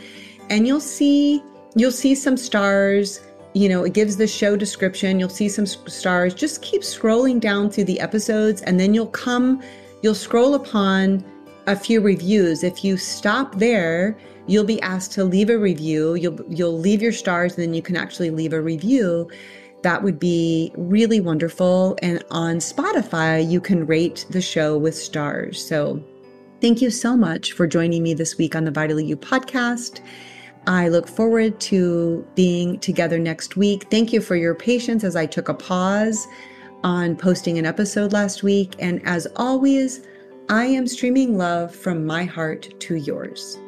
and 0.51 0.69
you'll 0.69 0.79
see 0.79 1.43
you'll 1.75 1.91
see 1.91 2.15
some 2.15 2.37
stars, 2.37 3.23
you 3.55 3.69
know, 3.69 3.83
it 3.83 3.93
gives 3.93 4.17
the 4.17 4.29
show 4.29 4.55
description, 4.55 5.19
you'll 5.19 5.29
see 5.29 5.49
some 5.49 5.67
stars. 5.67 6.33
Just 6.33 6.63
keep 6.63 6.83
scrolling 6.83 7.41
down 7.41 7.71
through 7.71 7.87
the 7.87 7.99
episodes 7.99 8.63
and 8.63 8.79
then 8.79 8.95
you'll 8.95 9.09
come 9.09 9.61
you'll 10.03 10.15
scroll 10.15 10.55
upon 10.55 11.25
a 11.67 11.77
few 11.77 12.01
reviews. 12.01 12.63
If 12.63 12.85
you 12.85 12.97
stop 12.97 13.57
there, 13.57 14.17
you'll 14.47 14.65
be 14.65 14.81
asked 14.83 15.13
to 15.13 15.25
leave 15.25 15.51
a 15.51 15.59
review. 15.59 16.15
You'll 16.15 16.39
you'll 16.49 16.79
leave 16.79 17.03
your 17.03 17.13
stars, 17.13 17.55
and 17.55 17.63
then 17.63 17.75
you 17.75 17.83
can 17.83 17.97
actually 17.97 18.31
leave 18.31 18.53
a 18.53 18.61
review. 18.61 19.31
That 19.83 20.03
would 20.03 20.19
be 20.19 20.73
really 20.77 21.21
wonderful. 21.21 21.97
And 22.01 22.25
on 22.31 22.57
Spotify, 22.57 23.49
you 23.49 23.61
can 23.61 23.87
rate 23.87 24.27
the 24.31 24.41
show 24.41 24.79
with 24.79 24.95
stars. 24.95 25.67
So 25.67 26.03
thank 26.61 26.81
you 26.81 26.91
so 26.91 27.17
much 27.17 27.53
for 27.53 27.67
joining 27.67 28.03
me 28.03 28.15
this 28.15 28.39
week 28.39 28.57
on 28.57 28.65
the 28.65 28.71
Vitally 28.71 29.05
You 29.05 29.17
podcast. 29.17 30.01
I 30.67 30.89
look 30.89 31.07
forward 31.07 31.61
to 31.61 32.27
being 32.35 32.79
together 32.81 33.19
next 33.19 33.57
week. 33.57 33.91
Thank 33.91 34.15
you 34.15 34.23
for 34.23 34.37
your 34.37 34.55
patience 34.55 35.05
as 35.05 35.17
I 35.17 35.27
took 35.27 35.51
a 35.51 35.55
pause 35.55 36.27
on 36.83 37.17
posting 37.17 37.59
an 37.59 37.67
episode 37.67 38.15
last 38.15 38.43
week. 38.43 38.75
And 38.79 39.07
as 39.07 39.27
always, 39.37 40.07
I 40.51 40.67
am 40.67 40.87
streaming 40.87 41.39
love 41.39 41.75
from 41.75 42.05
my 42.05 42.25
heart 42.25 42.75
to 42.81 42.97
yours. 42.97 43.59